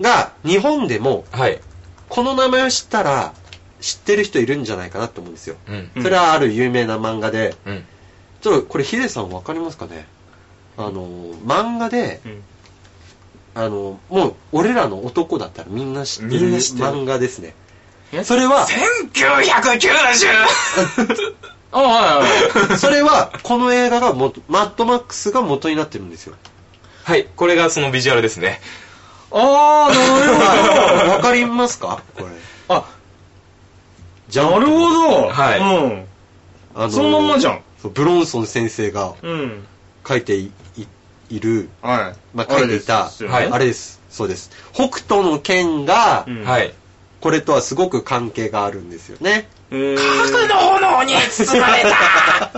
[0.00, 1.60] が日本でも、はい。
[2.08, 3.32] この名前を知ったら、
[3.80, 5.56] 知ってる人いるんじゃないかなと思うんですよ。
[5.68, 6.02] うん。
[6.02, 7.84] それはある有名な漫画で、うん。
[8.40, 10.06] ちょっとこれヒデさんわかりますかね？
[10.76, 11.06] あの、
[11.46, 12.42] 漫画で、うん
[13.56, 17.54] あの、もう俺らの男だったらみんな知ってるみんな知ってる漫画ですね。
[18.12, 18.24] え？
[18.24, 20.28] それは、1990!
[21.72, 22.22] あは
[22.54, 26.34] いはい それは、この映画がもと、マッドマックスが元になってるんですよ。
[27.02, 28.60] はい、これがそのビジュアルですね。
[29.32, 30.34] あー、なる
[31.00, 31.10] ほど。
[31.12, 32.00] わかりますか？
[32.16, 32.26] これ。
[32.68, 32.84] あ、
[34.28, 35.28] ジャンプなるほど。
[35.28, 36.06] はいうん。
[36.76, 37.60] あのそのまんまじゃん。
[37.92, 39.66] ブロンソン先生がうん。
[40.06, 40.86] 書いていい
[41.30, 42.16] いる、はい。
[42.34, 43.10] まあ、書いていた、
[43.52, 44.00] あれです。
[44.10, 44.50] そうです。
[44.72, 46.72] 北斗の剣がう、んはい。
[47.24, 49.48] これとはすごく関係があるんですよね。
[49.70, 52.50] 核の炎に包まれた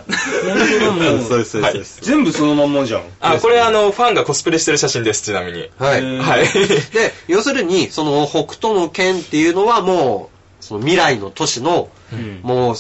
[1.23, 1.85] そうです、そ う。
[2.03, 3.03] 全部そのまんまじゃん。
[3.21, 5.71] あ、これあの、ファンがコスプレしてる写真です、ちなみに。
[5.79, 6.19] はい。
[6.19, 6.49] はい。
[6.93, 12.77] で、要するに、その北斗の剣っていうのはもう、その未来の都市の、うんもう、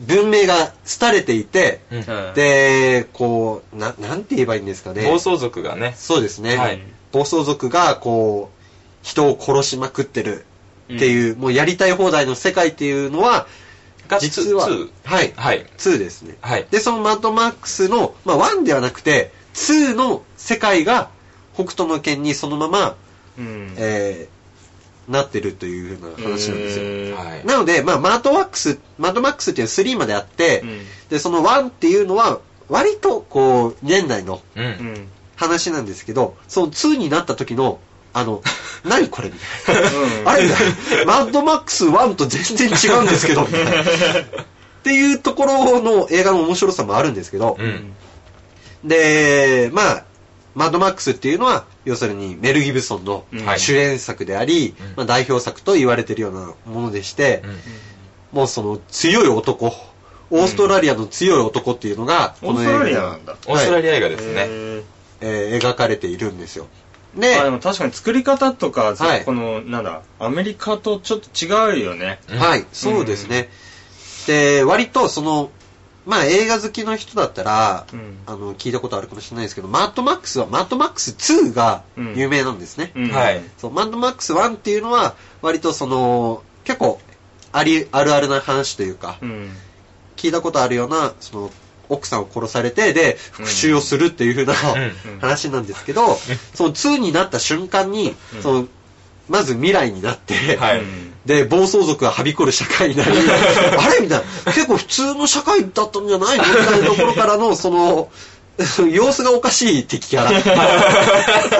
[0.00, 5.02] 文明が廃れていて、うんはいで、こう、な、なんて言えばいいんですかね。
[5.02, 5.94] 暴走族がね。
[5.98, 6.56] そうですね。
[6.56, 6.80] はい
[7.12, 8.56] 暴走族が、こう、
[9.02, 10.46] 人を殺しまくってる
[10.94, 13.46] っていう、もうやりたい放題の世界っていうのは、
[14.08, 15.66] が実は、2はい、はい。
[15.78, 16.36] 2ですね。
[16.40, 16.66] はい。
[16.70, 21.10] で、そのマッドマックスの、まあ1ではなくて、2の世界が
[21.54, 22.96] 北斗の剣にそのまま、
[23.38, 23.74] うん。
[23.76, 27.16] えー、なってるというふうな話なんですよ。
[27.16, 27.46] はい。
[27.46, 34.60] なので、まあ、マッドマックス、マッドマックスっていうのは3まであって、うんで、その1っていうのは、割と、こう、現代のう。
[34.60, 35.08] うんん。
[35.36, 37.78] 話なんですけど、その2になった時の、
[38.16, 38.42] あの、
[38.84, 39.28] 何これ？
[39.28, 39.34] み
[39.66, 39.90] たいな。
[39.90, 39.92] う
[40.24, 40.64] んあれみた
[41.02, 41.12] いな。
[41.12, 43.70] マッドマックス1と全然違うんですけど、みたいな。
[43.72, 43.84] っ
[44.82, 47.92] ていうところの映画の面白さもあるんですけどう、ん。
[48.84, 50.04] で、まあ、
[50.54, 53.24] マッドマックスっていうのは、要するにメル・ギブソンの
[53.58, 57.58] 主演作であり、うんまあ、代表作と言われてるようなものでして、うん
[58.32, 59.72] もうその強い男、
[60.30, 63.36] オーストラリアの強い男っていうのが、オーストラリアこの映なんだ。
[63.46, 64.46] オーストラリア映画ですね。
[64.48, 66.66] えー描かれているんですよ。
[67.16, 72.20] ーで、あ、でも確かに作り方とか、はいこの、なんだ、アメリカとちょっと違うよね。
[72.28, 73.48] うんはい、そうですね。
[74.26, 75.50] で、割とその、
[76.06, 81.82] まあ映画好きの人だったら、うんあの、聞いたことあるかもしれないですけど、マッドマックスは、マッドマックス2が
[82.14, 82.92] 有名なんですね。
[82.94, 83.42] うんはい。
[83.58, 87.00] そう、マッドマックス1っていうのは、割とその、結構、
[87.52, 89.50] あり、あるあるな話というか、うん。
[90.16, 91.50] 聞いたことあるような、その、
[91.88, 94.52] 奥さんを殺されて、で、復讐をするっていう風な、
[95.12, 95.20] うん。
[95.20, 96.18] 話なんですけど、
[96.54, 98.42] その2になった瞬間に、うん。
[98.42, 98.68] その、
[99.28, 100.80] まず未来になって、はい。
[100.80, 104.00] うんで、暴走族がはびこる社会になり、 あれ？
[104.00, 106.44] みたいな、結構普通の社会だったんじゃないの？
[106.44, 108.08] みたいなところからの、その、
[108.90, 110.30] 様子がおかしい敵キャラ。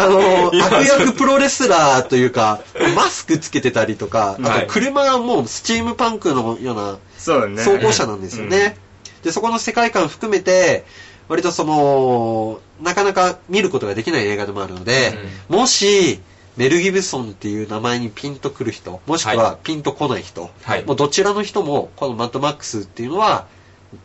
[0.05, 2.61] あの、悪役プロレスラーというか、
[2.95, 4.67] マスクつけてたりとか、あはい。
[4.67, 7.63] と車がもうスチームパンクのようなそうだね。
[7.63, 8.79] 走行車なんですよね。
[9.23, 10.85] で、そこの世界観含めて、
[11.29, 16.21] 割とその、なかなか見ることができない映画でもあるので、もし、
[16.57, 23.47] メル・ギブソンっていう名前にピンとくる人、もしくははピンとこない人、はいもうどちらの人も、このマッドマックスっていうのは、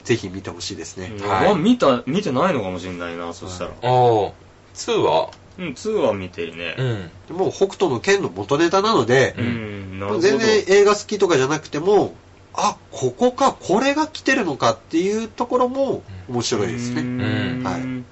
[0.04, 1.14] ぜひ見てほしいですね。
[1.18, 1.28] うん。
[1.28, 3.72] はいワン見た、見てないのかもしれないな、そしたら。
[3.84, 4.32] おー。
[4.74, 5.32] 2は？
[5.60, 6.76] うん、2は見てるね。
[6.78, 7.12] うん。
[7.28, 10.20] でもう北斗の剣の元ネタなのでう、ん。
[10.20, 12.14] 全然映画好きとかじゃなくても、
[12.54, 17.02] あ、ここか、これが来てるのかっていうところも面白いですね。
[17.02, 18.04] うんはい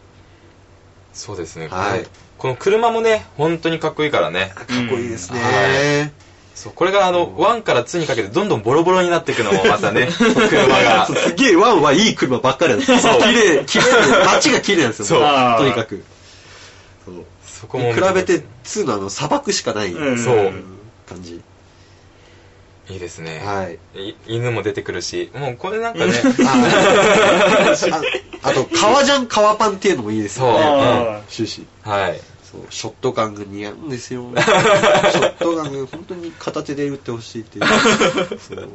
[1.13, 1.67] そうですね。
[1.67, 4.53] はいこの車もね、本当にかっこいいからね。
[4.55, 5.39] かっこいいですね。
[5.39, 6.09] は
[6.55, 10.07] そう、これがあの、1から2にかけてどんどんボロボロになっていくのもまたね、
[10.49, 11.05] 車が。
[11.05, 12.99] すげえワンはいい車ばっかりなんですよ。
[12.99, 15.05] そう綺麗、綺麗で、 街が綺麗なんですよ。
[15.05, 15.21] そう
[15.57, 16.03] とにかく。
[17.05, 20.53] そうそこも比べて2のあの砂漠しかない、うんそう
[21.07, 21.41] 感じ。
[22.89, 23.39] いいですね。
[23.39, 24.09] はい。
[24.09, 26.11] い犬も出てくるし、もうこれなんかね、
[26.45, 27.65] あ
[28.43, 30.53] ああと、革ジャン、革パンっていうのもいいですよね。
[30.53, 31.67] そうあ終始。
[31.83, 32.19] はい。
[32.51, 34.23] そう、ショットガンが似合うんですよ。
[34.35, 37.65] ショットガンが本当に片手で撃ってほしいっていう。
[38.39, 38.63] そう。
[38.65, 38.69] っ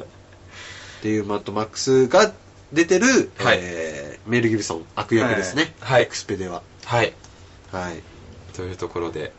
[1.02, 2.32] ていうマットマックスが
[2.72, 5.74] 出てる、はいえーメル・ギブソン、悪役ですね。
[5.80, 6.62] はいエクスペでは。
[6.84, 7.12] はい。
[7.72, 8.02] はい。
[8.54, 9.32] というところで。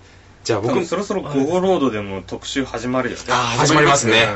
[0.43, 3.23] じゃあ僕そろそろゴゴロードでも特集始まるよね。
[3.29, 4.27] あー始まりますね。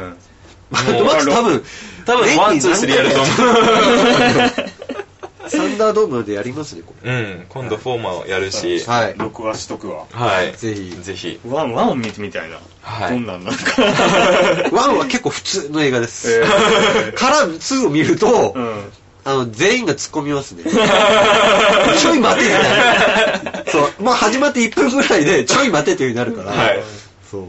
[0.69, 1.63] マッドマックス多分、
[2.05, 3.29] 多分、 one、two、three やると思う。
[5.49, 8.83] サンダードームでやりますね、こうん、今度 four もやるし、れ。
[8.85, 9.15] はい。
[9.17, 10.05] 録画しとくわ。
[10.11, 10.53] はい。
[10.55, 10.95] ぜひ。
[11.01, 11.39] ぜひ。
[11.47, 12.59] one、one を見てみたいな。
[12.81, 13.81] はいどんなんなんか。
[14.71, 16.41] one は結構普通の映画です。
[16.41, 18.91] えから2を見ると、うん。
[19.25, 20.63] あの、全員が突っ込みますね。
[21.99, 23.71] ちょい待てみたいな。
[23.71, 26.83] そう、まあ始まって1分ぐらいで、ちょい待てっていう風になるから、はい
[27.29, 27.43] そう。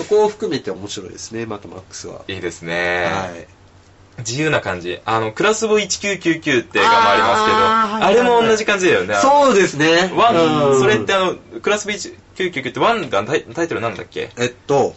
[0.00, 2.22] そこを含めて面白いですね、マッドマックスは。
[2.28, 3.04] いいですね。
[3.12, 3.46] はい。
[4.18, 5.00] 自由な感じ。
[5.04, 9.14] あの、クラス・オブ・1999って映画もありますけど、ああれも同じ感じだよね。
[9.14, 10.10] そうですね。
[10.14, 14.30] one、うんそれってあの、クラス・オブ・1999って one がタイタイトルなんだっけ？
[14.38, 14.94] えっと、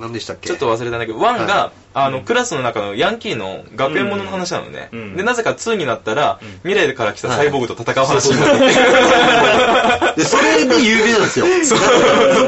[0.00, 0.48] 何でしたっけ？
[0.48, 4.88] ちょっと忘れたんだけど、 one が、はあの、クラスの中のヤンキーの学園ものの話なのね。
[4.92, 6.48] うんで、なぜか2になったら、うん。
[6.70, 7.36] 未来から来たはい。
[7.38, 10.14] サイボーグと戦う話になって。
[10.16, 11.46] て、 で、それで有名なんですよ。
[11.64, 11.74] そ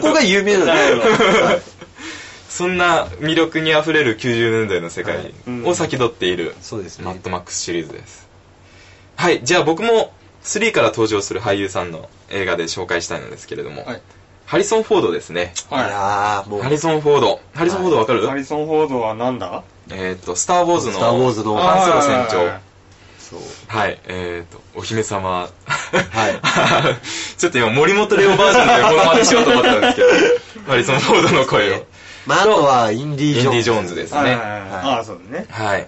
[0.01, 1.45] こが有名なんですよ。
[1.45, 1.63] はい。
[2.49, 5.67] そんな魅力に溢れる90年代の世界うん。
[5.67, 7.05] を先取っている、そうですね。
[7.07, 8.29] マッドマックスシリーズです。
[9.17, 10.13] はい、じゃあ僕も
[10.45, 14.03] 3から登場する俳優さんの映画で紹介したいのですけれども、はい
[14.53, 15.55] ハリソン・フォードですね。
[15.71, 17.41] いやーもう、ハリソン・フォード。
[17.55, 19.63] ハリソン・フォードわかる、ハリソン・フォードはなんだ？
[19.91, 22.37] えっ、と、スター・ウォーズの、スターウォーズのハンソロ船長。
[22.37, 22.61] はいはいはい
[23.19, 23.41] そう。
[23.67, 25.31] はい、えーと、お姫様。
[25.31, 25.49] はい
[27.39, 30.09] ちょっと今、森本レオバージョンでこのまでしようと思ったんですけど、
[30.69, 31.87] ハリソン・フォードの声を。
[32.27, 33.47] まあ、あとは、インディ・ジョーンズ。
[33.47, 34.21] インディ・ジョーンズですね。
[34.21, 35.47] はいはいはいああ、そうだね。
[35.49, 35.87] はい。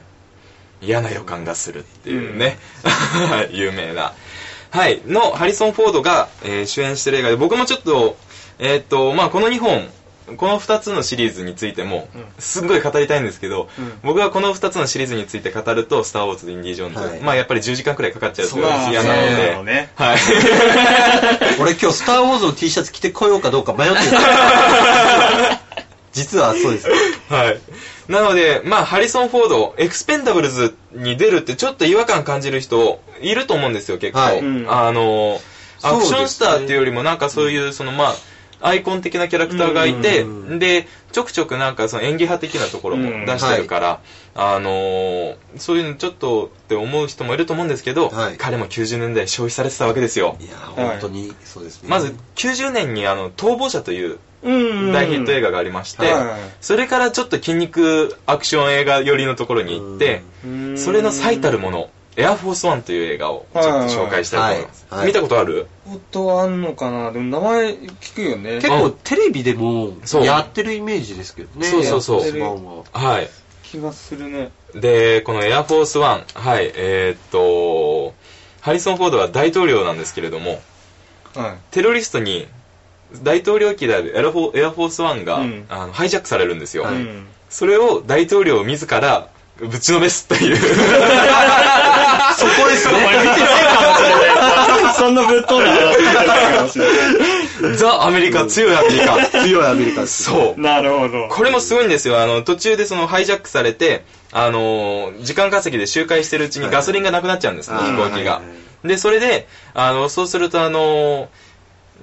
[0.80, 2.58] 嫌な予感がするっていうね、
[3.52, 4.14] 有名な。
[4.70, 8.16] はい、のハリソン・フォードが、えー主演してる映画で、僕もちょっと、
[8.58, 9.88] えーっと、まあこの2本、
[10.36, 20.18] この2つのシリーズについてもうん、すんごい語りたいんですけど、うん僕はこの2つのシリーズについて語ると、スター・ウォーズとインディ・ジョーンズ、はいまあやっぱり10時間くらいかかっちゃうと嫌なので、はい。
[21.60, 24.00] 俺今日、スター・ウォーズの T シャツ着てこようかどうか迷ってる。
[26.12, 26.88] 実はそうです。
[27.28, 27.58] はい。
[28.08, 34.20] なので、まあ、ハリソン・フォード、エクスペンダブルズに出るってちょっと違和感感じる人いると思うんですよ、結構。
[34.20, 35.40] はいうんあの、
[35.82, 38.14] アクションスターっていうよりもなんかそういう、そのまあ、
[38.64, 44.00] アイコン的なキャラクターがいて、うんで、ちょくちょくなんかその演技派的なところも出してるから、
[44.34, 48.36] あのーそういうのちょっとって思う人もいると思うんですけど、はい。
[48.38, 50.36] 彼も90年代消費されてたわけですよ。
[50.40, 51.88] いやー、本当にそうですね。
[51.90, 54.50] まず、90年にあの、逃亡者というう
[54.90, 54.92] ん。
[54.92, 56.40] 大ヒット映画がありまして、はい。
[56.60, 60.78] それからちょっと筋肉アクション映画寄りのところに行って、うん。
[60.78, 64.86] それの最たるもの、エアフォースワンという映画をちょっと紹介したいと思います。
[64.88, 65.66] はいはい見たことある？
[65.92, 68.56] 音あんのかなでも名前聞くよね。
[68.56, 71.66] 結構テレビでもやってるイメージですけどね。
[71.66, 73.28] そうそうそうははい。
[73.64, 74.52] 気がするね。
[74.74, 78.14] で、このエアフォースワン、はい、えーっと、
[78.60, 80.60] ハリソン・フォードは大統領なんですけれども、
[81.34, 81.56] はい。
[81.72, 82.46] テロリストに
[83.24, 86.84] 大統領機であるエアフォエアフォースワンが、うんあのハイジャックされるんですよ。
[86.84, 87.26] はいうん。
[87.50, 90.56] それを大統領自らぶちのめすという。
[92.36, 92.94] そこですね。
[94.96, 95.72] そんなぶっ飛んだ。
[97.76, 99.16] ザ・アメリカ、強いアメリカ。
[99.42, 100.24] 強いアメリカです。
[100.24, 100.60] そう。
[100.60, 101.28] なるほど。
[101.28, 102.20] これもすごいんですよ。
[102.20, 108.40] あの、途中でそのハイジャックされて、あのー時間稼ぎで周回してるうちにガソリンがなくなっちゃうんですね、はい飛行機が。
[108.84, 111.26] で、それで、あの、そうするとあのー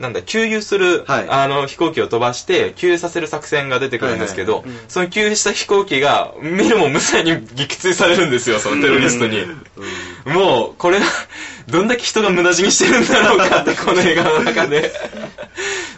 [0.01, 9.45] なんだ、給油する、はいあの、飛行機を飛ばして、給油させる作戦が出てくるんですけど、はいはいその給油した飛行機が、見るも無残に撃墜されるんですよ、そのテロリストに。
[10.25, 11.05] もう、これが、
[11.67, 14.91] どんだけ人が無駄死にしてるんだろうかって、この映画の中で。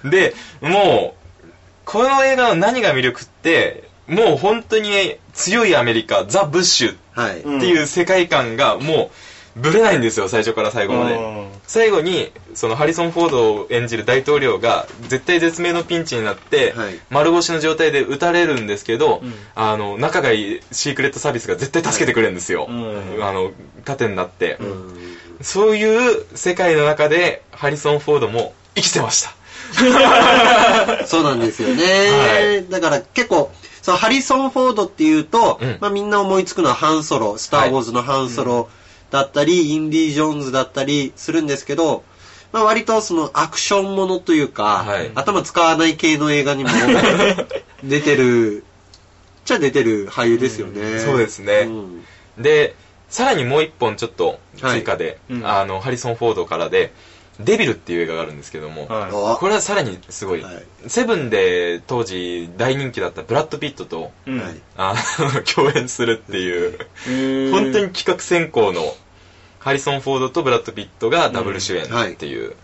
[0.04, 1.48] で、もう、
[1.86, 9.12] この映画の何が魅力って、もう本当に強いアメリカ、ザ・ブッシュっていう世界観がも
[9.56, 11.16] う、ぶれないんですよ、最初から最後まで。
[11.64, 22.68] うん最後に、そのハリソン・フォードを演じる大統領が、絶対絶命のピンチになって、はい丸腰の状態で撃たれるんですけど、うんあの、仲がいいシークレットサービスが絶対助けてくれるんですよ。
[22.70, 23.52] うんあの、
[23.86, 24.58] 盾になって。
[24.60, 29.34] うんそういう世界の中で、ハリソン・フォードも生きてました。
[31.06, 31.84] そうなんですよね。
[31.84, 38.70] はいだから結構、そのハリソン・フォードっていうと、うんまあみんな思いつくのはハンソロ、スター・ウォーズのハンソロ
[39.14, 42.04] だったり、インディ・ジョーンズだったりするんですけど、
[42.52, 45.12] まあ割とそのアクションものというか、はい。
[45.14, 46.72] 頭使わない系の映画にも
[47.84, 48.64] 出てる、
[49.46, 51.00] じゃ出てる俳優ですよね。
[51.00, 51.68] そうですね。
[51.68, 52.06] うん。
[52.40, 52.76] で、
[53.08, 55.48] さらにもう一本ちょっと追加で、はいうん。
[55.48, 56.92] あの、ハリソン・フォードからで、
[57.40, 59.38] デビルっていう映画があるんですけども、はあ。
[59.40, 60.64] これはさらにすごい、はい。
[60.88, 64.12] セブンで当時大人気だったブラッド・ピットと、
[64.78, 68.96] あの共演するっていう、本当に企画先行の
[69.64, 72.56] ハリソン・フォードとブラッド・ピットがダブル主演っていう。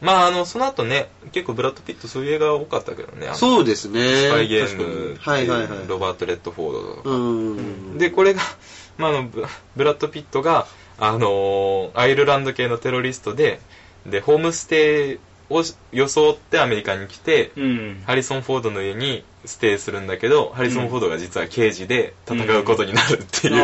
[0.00, 3.28] まあ、あの、その後ね、結構ブラッド・ピットそういう映画多かったけどね。
[3.34, 4.00] そうですね。
[4.00, 5.68] スパイゲームはいはいはい。
[5.68, 7.98] いうロバート・レッドフォードとかうん。
[7.98, 8.40] で、これが、
[8.98, 9.46] まあ、あのブ
[9.76, 10.66] ブラッド・ピットが、
[10.98, 13.60] あのーアイルランド系のテロリストで、
[14.06, 15.18] で、ホームステイ
[15.50, 18.02] を装ってアメリカに来て、うん。
[18.06, 23.54] ハリソン・フォードの家にステイするんだけど、ハリソン・フォードが実は刑事で戦うことになるっていう。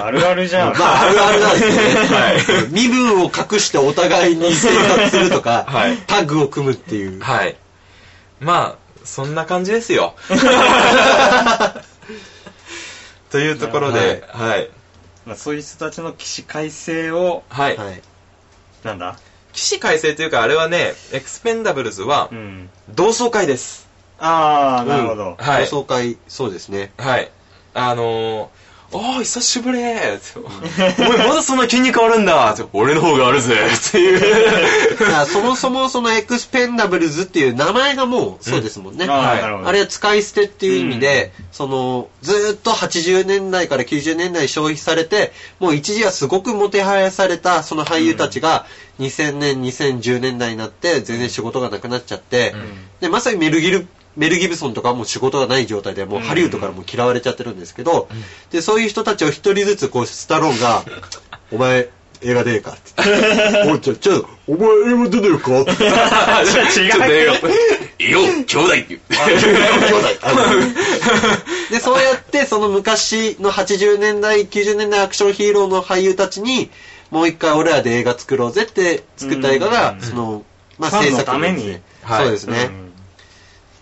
[0.00, 0.78] あ るあるじゃん。
[0.78, 1.80] まあ、あるあるなんですよね。
[2.08, 7.20] はい身分を隠してお互いに生活するとか、はいタッグを組むっていう。
[7.20, 7.56] はい。
[8.40, 10.14] まあ、そんな感じですよ。
[13.30, 14.70] というところで、はい。
[15.26, 17.76] まあ、そういう人たちの起死回生を、はい。
[17.76, 18.00] はい。
[18.84, 19.16] なんだ？
[19.58, 22.70] 起死回生というか、あれはね、エクスペンダブルズはうん。
[22.94, 23.88] 同窓会です。
[24.20, 25.36] ああ、なるほど。
[25.36, 25.66] はい。
[25.66, 26.92] 同窓会、そうですね。
[26.96, 27.28] はい。
[27.74, 28.48] あのー、
[28.90, 34.22] おー、久しぶりー お前まだそんな筋肉あるんだ俺の方があるぜっていう。
[35.30, 39.04] そもそもそのエクスペンダブルズっていう名前がもうそうですもんね。
[39.06, 39.64] ああ、はい。
[39.66, 48.64] あれは使い捨てっていう意味で、その、ずーっと80年代から90年代に消費されて、もう一時はすごくもてはやされたその俳優たちが、
[48.98, 52.54] 2000年、2010年代になって全然仕事がなくなっちゃって、
[53.00, 53.86] で、まさにメルギル、
[54.16, 58.08] メル・ギブソンとかはもう仕事がない状態で、もうハリウッドからもう嫌われちゃってるんですけど、
[58.50, 60.84] で、そういう人たちを一人ずつこう、スタローンが、
[61.52, 61.88] お前、
[62.20, 63.62] 映画出ねえかって言って。
[63.70, 65.84] おい、ちょ、ちょ、お前映画出ねえかって。
[66.80, 67.32] 違うちょっと映画
[68.10, 69.00] よ、兄弟って言う。
[71.70, 76.70] で、そうやって、その昔の80年代、90年代アクションヒーローの俳優たちに、
[77.10, 80.44] もう一回俺らで映画作ろうぜって作った映画が、うんその、
[80.78, 82.68] まあ制作ためにはいそうですね。
[82.70, 82.88] うん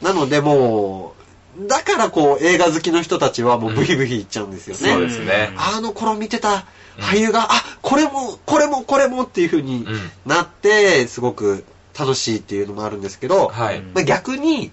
[0.03, 1.15] なのでも
[1.59, 4.93] う、だからこう、映画好きの人たちはもうブヒブヒ言っちゃうんですよね。
[4.93, 5.51] そうですね。
[5.57, 6.67] あの頃見てた
[6.99, 11.65] 俳優が、あ、これも、これも、これもっていう風にうんなって、すごく
[11.99, 13.81] 楽しいっていうのもあるんですけど、はい。
[13.81, 14.71] まあ、逆に、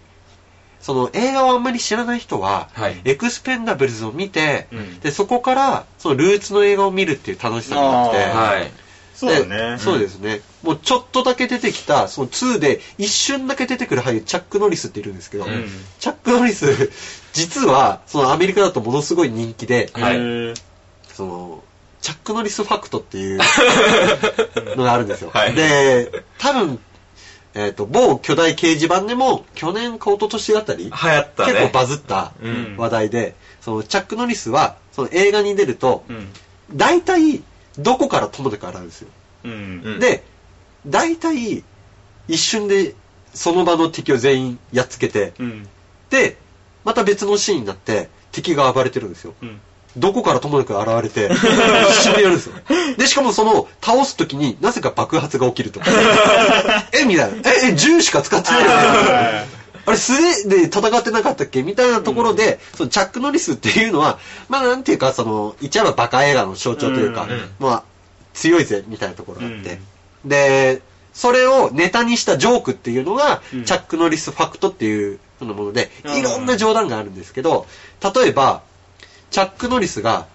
[0.84, 8.72] その映画をあんまり知らない人は、はいエクスペンダブルズを見て、うんで、そこから、そのルーツの映画を見るっていう楽しさがあって、はい。
[9.16, 9.78] そうね。
[9.80, 10.42] そうですね。
[10.62, 15.70] もうちょっとだけ出てきた、その2で一瞬だけ出てくる俳優、チャック・ノリスっているんですけど、うん
[16.00, 16.92] チャック・ノリス、
[17.32, 20.54] 実は、そのアメリカだとものすごい人気で、はい
[21.14, 21.64] その、
[22.02, 23.40] チャック・ノリスファクトっていう
[24.76, 25.32] のがあるんですよ。
[25.34, 26.80] はいで、多分、
[27.56, 31.54] えっ、と、某巨大掲示板でも、去年か一昨年あたり、流行ったね。
[31.54, 36.30] 結構バズったうん話題で、そのチャック・ノリスは、その映画に出ると、うん。
[36.74, 37.44] 大体、
[37.78, 39.08] どこからともかく洗うんですよ。
[39.44, 39.52] うん。
[39.52, 39.56] う
[39.98, 40.24] んで、
[40.88, 41.64] 大体、
[42.28, 42.96] 一瞬で、
[43.34, 45.68] その場の敵を全員やっつけて、うん。
[46.10, 46.38] で、
[46.84, 49.36] また別のシーンになって、敵が暴れてるんですよ。
[49.96, 50.02] うん。
[50.02, 52.54] どこからともなく現れて、 一瞬でやるんですよ。
[52.98, 55.86] で、しかもその、倒すときになぜか爆発が起きるとか。
[56.94, 57.52] えみたいな。
[57.52, 59.64] え、え、銃しか使ってないよね。
[59.86, 60.14] あれ、素
[60.44, 61.62] 手で戦ってなかったっけ？
[61.62, 64.18] みたいなところで、そのチャック・ノリスっていうのは、
[64.48, 67.84] まあなんていうか、その、言っちゃえばバカ映画の象徴というか、うんまあ、
[68.34, 69.82] 強いぜ、みたいなところがあって。
[70.24, 70.82] で、
[71.14, 77.68] それをネタにしたジョークっていうのが、うんチャック・ノリスファクトっていうそのもので、うんいろんな冗談があるんですけど、
[78.16, 78.62] 例えば、
[79.34, 80.28] チャック・ノリスが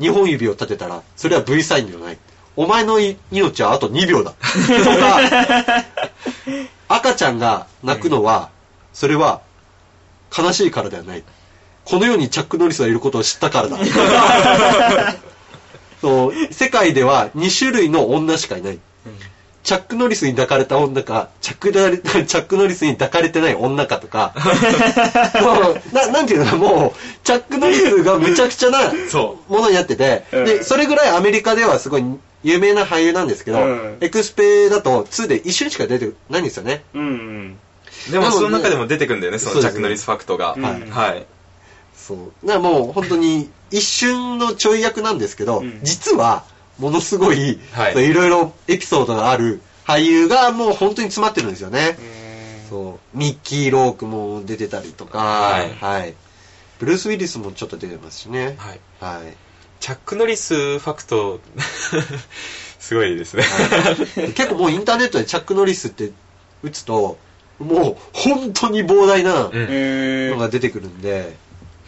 [0.00, 2.18] 2本指を立てたら、それは V サインではない。
[2.56, 4.30] お前のい命はあと2秒だ。
[4.32, 5.84] とか、
[6.88, 8.48] 赤ちゃんが泣くのは、
[8.94, 9.42] それは
[10.36, 11.22] 悲しいからではない。
[11.84, 13.76] この世にチャック・ノリスがいることを知ったからだ。
[16.00, 18.78] そう世界では2種類の女しかいない。
[19.62, 24.34] チャック・ノリスに抱かれた女か、チャック チャック・ノリスに抱かれてない女かとか、
[25.40, 26.50] もうななんていうの？
[26.50, 32.04] かもう、チャック・ノリスがむちゃくちゃなそものになってて、うんで、それぐらいアメリカではすごい
[32.42, 36.82] 有名な俳優なんですけど、うんエクスペだと2で一瞬しか出てないんですよね。
[36.94, 37.58] うんうん。
[38.10, 40.54] でもその中でも出てくるんだよね、そのチャック・ノリスファクトが。
[40.56, 41.26] うんはいはい。
[41.96, 42.18] そう。
[42.44, 46.44] だからもう本当に一瞬のちょい役なんですけど、うん実は
[46.82, 51.96] ものすごい、はいろいろエピソードがある俳優がもう本当に詰まってるんですよね。
[52.68, 53.16] そう。
[53.16, 56.14] ミッキー・ロークも出てたりとか、はいはい。
[56.80, 58.56] ブルース・ウィリスもちょっと出てますしね。
[58.58, 58.80] はい。
[59.00, 59.34] はい。
[59.78, 61.40] チャック・ノリスファクト、
[62.80, 63.44] すごいですね。
[63.44, 66.10] はい結構もうインターネットでチャック・ノリスって
[66.64, 67.16] 打つと、
[67.60, 71.36] もう本当に膨大なのが出てくるんで、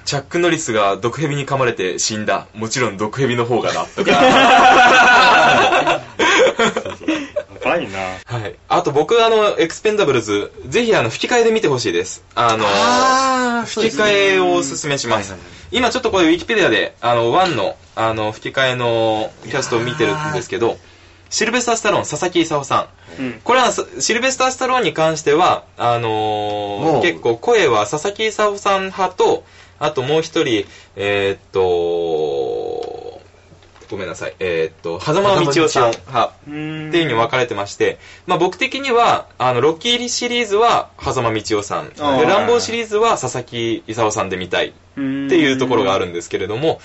[0.05, 2.46] チャック・ノリスが毒蛇に噛まれて死んだ。
[2.55, 3.84] もちろん毒蛇の方がな。
[3.84, 4.12] とか。
[7.62, 7.98] 高いな。
[8.26, 8.55] はい。
[8.68, 12.22] あと僕、あの、エクスペンダブルズ、ぜひあの、吹き替えで見てほしいです。
[12.34, 15.30] あの、あー吹き替えをおすすめします。
[15.32, 20.76] はいはいはい今ちょっとこれウィキペディアで、あの、ワンの、あの、吹き替えのキャストを見てるんですけど、
[21.30, 22.86] シルベスター・スタローン、佐々木勲さ
[23.18, 23.22] ん。
[23.22, 23.40] うん。
[23.42, 29.42] これはさシルベスター・スタローンに関しては、あのー結構声は佐々木勲さん派と、
[29.79, 30.66] あともう一人、
[30.97, 33.20] えーっと、
[33.91, 34.35] ごめんなさい。
[34.39, 35.91] えーっと、狭間道夫さん。
[35.91, 41.91] 派っていう風に分かれてまして、まあ僕的には、あの、ロッキーシリーズは狭間道夫さん。
[41.91, 42.25] で、あー。
[42.25, 44.68] ランボーシリーズは佐々木勲さんで見たい。
[44.68, 46.81] っていうところがあるんですけれども、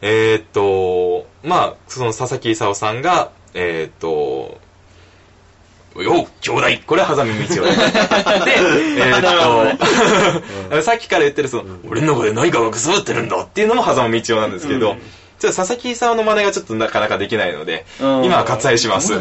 [0.00, 4.58] えーっと、まあ、その佐々木勲さんが、えーっと、
[6.00, 7.70] よ兄弟これは狭間道夫で。
[8.44, 8.56] で、
[8.98, 14.96] えーっと、 さっきから言ってるその、俺の中で何かがくすぶってるんだっていうのも狭間道夫なんですけど、
[15.38, 19.12] ちょっと佐々木勲の真似がちょっとなかなかできないので、うん今は割愛します。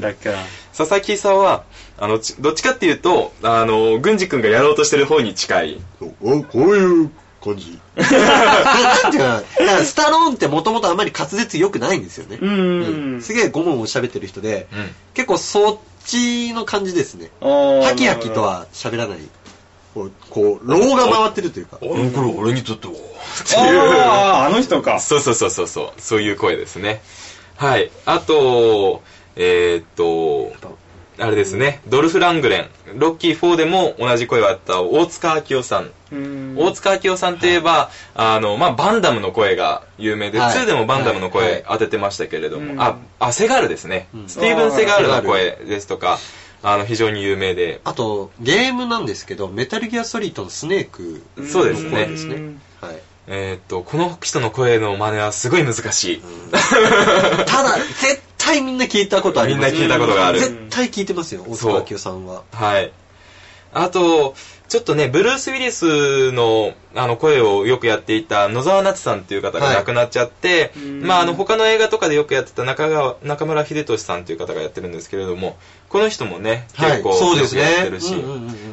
[0.00, 0.38] だから。
[0.76, 1.64] 佐々木勲は、
[1.98, 5.80] あの、ちどっちかっていうと、あの、軍司君がやろうとしてる方に近い。
[6.22, 7.10] おこういう
[7.42, 7.78] 感じ。
[7.96, 9.42] なんていうか、
[9.84, 12.38] スタローンってもともとあまり滑舌良くないんですよね。
[12.40, 13.22] うん。
[13.22, 14.94] すげえゴモゴモ喋ってる人で、うん。
[15.14, 17.30] 結構そっちの感じですね。
[17.40, 18.42] ハハキハキと。
[18.42, 19.18] は喋らない。
[19.94, 21.78] こう、こう、が回ってるというか。
[21.82, 22.94] あの頃俺にとっては。
[23.56, 25.00] ああ、あの人か。
[25.00, 27.00] そうそうそうそうそう、そういう声ですね。
[27.56, 27.90] はい。
[28.04, 29.02] あと、
[29.36, 30.52] えー、っと、
[31.18, 35.90] あれですね、ドルフ・ラングレン、ロッキー4でも同じ声があった大塚明夫さん。
[36.56, 40.56] 大塚明夫さんといえば、あの、まあ、バンダムの声が有名で、はい。
[40.56, 41.32] 2でもバンダムのはい。
[41.32, 44.08] 声当ててましたけれども、うんあ、あ、セガールですね。
[44.14, 44.28] うん。
[44.28, 46.18] スティーブン・セガールの声ですとか、
[46.62, 51.90] あの、非常に有名で、あと、ゲームなんですけど、メタルギアソリッドのスネークそうですね。
[51.90, 52.56] の声ですね。
[52.80, 52.96] はい。
[53.28, 56.22] えー、っと、この人の声の真似はすごい難しい。
[57.46, 62.44] ただ、絶対みんな聞いたことありますみんな聞いたことがある絶対聞いてますよ、大塚明夫さんは。
[62.52, 62.92] はい。
[63.78, 64.34] あと、
[64.68, 70.72] ちょっとね、ブルース・ウィリスのあの声をよくやっていた野沢夏さんっていう方が亡くなっちゃって、
[71.02, 75.58] まあ、あの他の映画とかでよくやってた中川中村秀俊さんという方がやってるんですけれども、
[75.90, 76.90] この人もね、はい。
[76.92, 78.14] 結構そうでやってるし、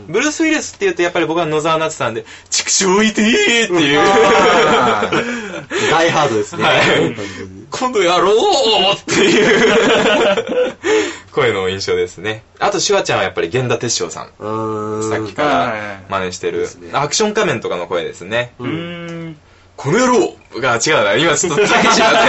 [0.07, 5.91] ブルース・ウィリスって言うとやっぱり僕は野沢夏さんで、畜生いてーっていう、あー。
[5.91, 6.63] ダイハードですね。
[6.63, 7.15] はい。
[7.69, 10.77] 今度やろうっていう
[11.33, 12.43] 声の印象ですね。
[12.59, 14.27] あと、シュワちゃんはやっぱり源田鉄章さん。
[15.09, 16.67] さっきから真似してる。
[16.93, 18.53] アクション仮面とかの声ですね。
[18.59, 18.63] う。
[18.63, 19.37] うんん。
[19.75, 21.15] この野郎が違うな。
[21.15, 22.19] 今ちょっと大変しまった。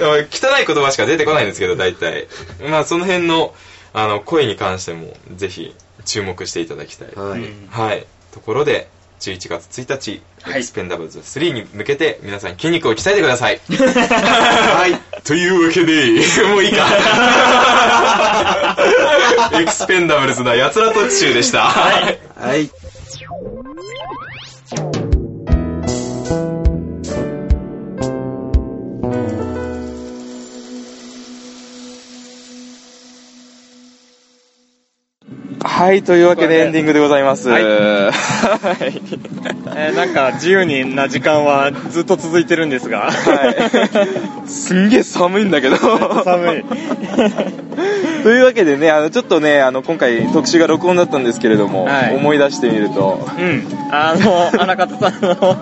[0.58, 2.26] 汚い言葉しか出てこないんですけど、大体。
[2.68, 3.54] まあ、その辺の、
[3.92, 5.74] あの、声に関しても、ぜひ、
[6.04, 7.08] 注目していただきたい。
[7.14, 7.42] はい。
[7.70, 8.06] はい。
[8.32, 8.88] ところで、
[9.20, 13.60] 11月1日、はいエクスペンダブルズ3に向けて、皆さん筋肉を鍛えてください。
[13.68, 15.20] はい。
[15.22, 16.06] というわけで、
[16.48, 16.86] もういいか。
[19.60, 21.64] エクスペンダブルズな奴ら特集でした。
[21.64, 22.18] はい。
[22.36, 22.70] はい。
[35.80, 37.48] はい、というわけでエンディングでございます。
[37.48, 37.74] はいはい。
[39.74, 43.14] えーなんか自由にな時間はずっと続いてるんですが、は
[44.44, 44.44] い。
[44.46, 45.76] すんげえ寒いんだけど。
[46.22, 46.64] 寒い。
[48.22, 53.66] というわけでね、あの、ちょっとね、あの、今回特集が録音だったんですけれども、はい思い出してみると、うん。
[53.90, 55.56] あの、荒方さんの、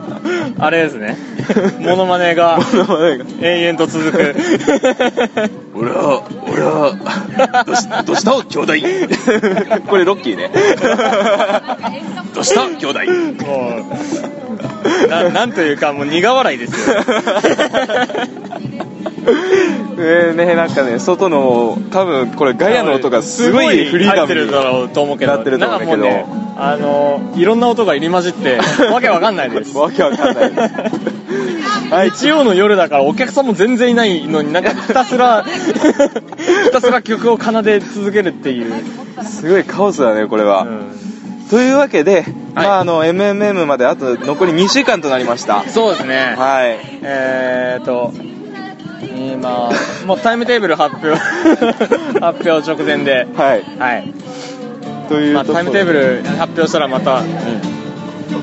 [0.58, 1.16] あれですね。
[1.78, 2.58] モノマネが
[3.40, 4.34] 永遠と続く。
[5.74, 6.92] 俺は、俺は、
[7.66, 8.32] どしどうした？
[8.44, 8.72] 兄弟
[9.88, 10.50] これロッキーね。
[12.34, 12.62] どした？
[12.66, 13.00] 兄弟
[13.46, 13.84] も
[15.04, 16.96] う、ななんというかもう苦笑いですよ。
[20.00, 28.58] えね、なんかね、外の、多分これガヤの音がすごいフリーダムに入ってるだろうと思うけど、なってると思うけどなんかもうね、あの、いろんな音が入り混じって、
[28.90, 29.76] わけわかんないです。
[29.76, 30.74] わけわかんないです。
[31.90, 32.12] はい、
[32.44, 38.72] の夜だからお客さんも全然いないのになんかひたすら、 ひたすら曲を奏で続けるっていう。
[39.24, 40.62] すごいカオスだね、これは。
[40.62, 41.08] うん
[41.50, 45.64] というわけで、まああの、MMM まであと残り2週間となりました。
[45.66, 46.34] そうですね。
[46.36, 46.78] はい。
[47.02, 48.12] えーと、
[49.02, 49.70] 今、
[50.06, 51.16] もうタイムテーブル発表、
[52.20, 53.64] 発表直前で、はい。
[53.78, 54.12] はい。
[55.08, 57.22] というまあ、タイムテーブル発表したらまた、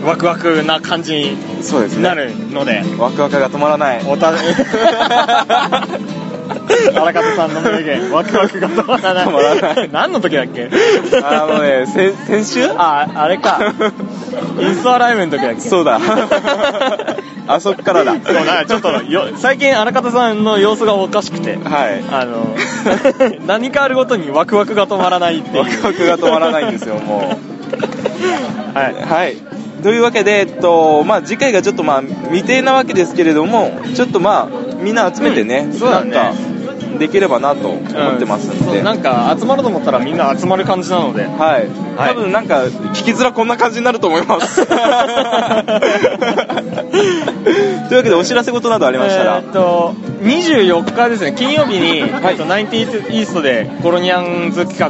[0.03, 1.37] ワクワクな感じに。
[2.01, 4.01] なるので、ワクワクが止まらない。
[4.07, 4.31] おた、
[6.95, 9.25] 荒方さんの名言、ワクワクが止まらない。
[9.25, 10.69] 止まらない何の時だっけ？
[11.23, 12.65] あのね、先先週？
[12.77, 13.59] あ、あれか。
[14.59, 15.61] インストアライブの時だっけ？
[15.61, 15.99] そうだ。
[17.47, 18.13] あそっからだ。
[18.23, 22.03] そうなんかちょっとよ、最近荒方さんの様子がおかしくて、はい。
[22.11, 22.55] あの、
[23.45, 25.57] 何かあるごとにワクワクが止まらないっていう。
[25.59, 27.37] ワクワクが止まらないんですよ、も
[28.73, 28.77] う。
[28.77, 28.93] はい。
[28.95, 29.37] はい。
[29.85, 36.09] というわけで、えっと、まあ次回がちょっとまあ未定なわけですけれども、ちょっとまあみんな集めてね、そうだね。
[36.09, 36.54] なんか、
[36.97, 37.79] できればなと思
[38.15, 41.23] ってますんで、そうなんか集まると思ったらみんな集まる感じなので。
[41.25, 41.67] はい、
[41.97, 42.15] はい。
[42.15, 44.65] 多分なんか聞きづらこんな感じになると思います。
[44.65, 44.75] とい
[47.93, 51.33] うわけでお知らせ事などありましたら、えーっと24日ですね。
[51.33, 52.33] 金曜日に、はい。
[52.33, 54.89] えっとナインティーイーストでコロニャンズ企画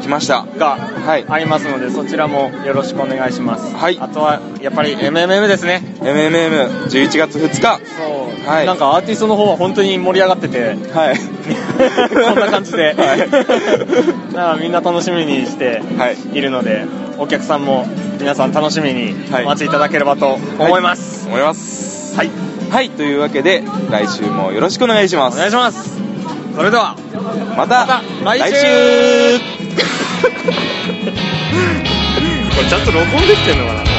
[0.00, 0.46] 来ました。
[0.58, 1.24] がはい。
[1.28, 3.74] ありますのでそちらもよろしくお願いします。
[3.74, 3.98] はい。
[4.00, 5.82] あとはやっぱり MMM ですね。
[6.00, 7.60] MMM11 月2日。
[7.60, 8.66] そう、はい。
[8.66, 10.76] なんかアーティストの方は本当に盛り上がってて。
[10.92, 11.16] はい
[12.26, 13.18] こんな感じで、はい。
[13.18, 13.42] だか
[14.34, 16.16] らみんな楽しみにしてはい。
[16.32, 16.84] いるので、
[17.18, 17.86] お客さんも
[18.18, 19.44] 皆さん楽しみにはい。
[19.44, 21.26] お待ちいただければと思います。
[21.26, 22.16] 思います。
[22.16, 22.30] はい、
[22.70, 22.90] はい。
[22.90, 25.34] というわけで来週もよろしくお願いします。
[25.36, 25.96] お願いします。
[26.54, 26.96] それでは、
[27.56, 28.52] またまた来週。
[28.52, 29.38] 来週。
[32.56, 33.95] これちゃんと録音できてんのかな？